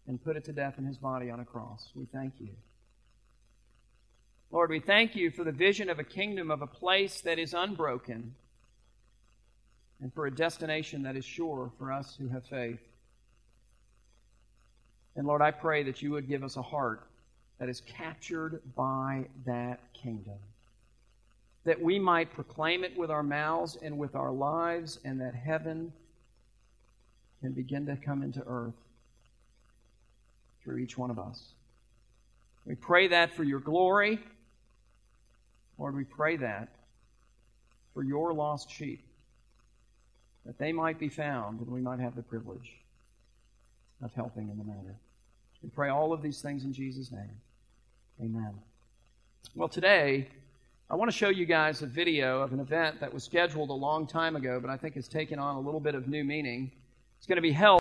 and 0.08 0.24
put 0.24 0.36
it 0.38 0.46
to 0.46 0.54
death 0.54 0.76
in 0.78 0.86
his 0.86 0.98
body 0.98 1.30
on 1.30 1.40
a 1.40 1.46
cross. 1.46 1.90
We 1.96 2.06
thank 2.06 2.34
you. 2.40 2.50
Lord, 4.52 4.70
we 4.70 4.80
thank 4.80 5.16
you 5.16 5.32
for 5.32 5.44
the 5.44 5.52
vision 5.52 5.90
of 5.90 6.00
a 6.00 6.04
kingdom, 6.04 6.52
of 6.52 6.62
a 6.62 6.68
place 6.68 7.22
that 7.22 7.38
is 7.38 7.54
unbroken, 7.54 8.34
and 10.02 10.14
for 10.14 10.26
a 10.26 10.34
destination 10.34 11.04
that 11.04 11.18
is 11.18 11.26
sure 11.26 11.72
for 11.78 11.92
us 11.92 12.16
who 12.18 12.30
have 12.30 12.46
faith. 12.46 12.80
And 15.16 15.28
Lord, 15.28 15.42
I 15.42 15.52
pray 15.52 15.84
that 15.84 16.02
you 16.02 16.12
would 16.12 16.30
give 16.30 16.44
us 16.44 16.56
a 16.56 16.62
heart 16.62 17.02
that 17.60 17.68
is 17.68 17.82
captured 17.82 18.62
by 18.76 19.26
that 19.46 19.80
kingdom 19.94 20.38
that 21.68 21.82
we 21.82 22.00
might 22.00 22.34
proclaim 22.34 22.86
it 22.86 22.98
with 22.98 23.12
our 23.12 23.22
mouths 23.22 23.78
and 23.82 23.98
with 23.98 24.16
our 24.16 24.32
lives, 24.32 25.00
and 25.04 25.20
that 25.20 25.36
heaven 25.36 25.92
can 27.42 27.52
begin 27.52 27.86
to 27.86 27.98
come 27.98 28.24
into 28.24 28.42
earth 28.48 28.74
through 30.64 30.78
each 30.78 30.98
one 30.98 31.12
of 31.12 31.20
us. 31.20 31.52
We 32.66 32.76
pray 32.76 33.10
that 33.10 33.34
for 33.34 33.44
your 33.44 33.60
glory. 33.60 34.18
Lord, 35.78 35.94
we 35.94 36.06
pray 36.06 36.38
that 36.38 36.70
for 37.94 38.02
your 38.02 38.34
lost 38.34 38.72
sheep, 38.72 39.06
that 40.46 40.58
they 40.58 40.72
might 40.72 40.98
be 40.98 41.10
found 41.10 41.60
and 41.60 41.70
we 41.70 41.82
might 41.82 42.00
have 42.00 42.16
the 42.16 42.24
privilege 42.24 42.78
of 44.02 44.14
helping 44.14 44.50
in 44.50 44.58
the 44.58 44.64
matter. 44.64 44.96
We 45.62 45.68
pray 45.68 45.90
all 45.90 46.14
of 46.14 46.22
these 46.22 46.42
things 46.42 46.64
in 46.64 46.72
Jesus' 46.72 47.12
name. 47.12 47.42
Amen. 48.22 48.54
Well, 49.54 49.68
today, 49.68 50.30
I 50.90 50.96
want 50.96 51.12
to 51.12 51.18
show 51.18 51.28
you 51.28 51.46
guys 51.46 51.82
a 51.82 51.86
video 51.86 52.42
of 52.42 52.54
an 52.54 52.62
event 52.62 53.02
that 53.02 53.14
was 53.14 53.22
scheduled 53.22 53.72
a 53.72 53.74
long 53.74 54.08
time 54.08 54.38
ago, 54.38 54.58
but 54.62 54.70
I 54.70 54.78
think 54.78 54.96
has 54.96 55.10
taken 55.10 55.38
on 55.38 55.58
a 55.58 55.60
little 55.60 55.82
bit 55.82 55.96
of 55.96 56.08
new 56.08 56.24
meaning. 56.24 56.72
It's 57.18 57.28
going 57.28 57.36
to 57.36 57.42
be 57.42 57.52
held 57.52 57.76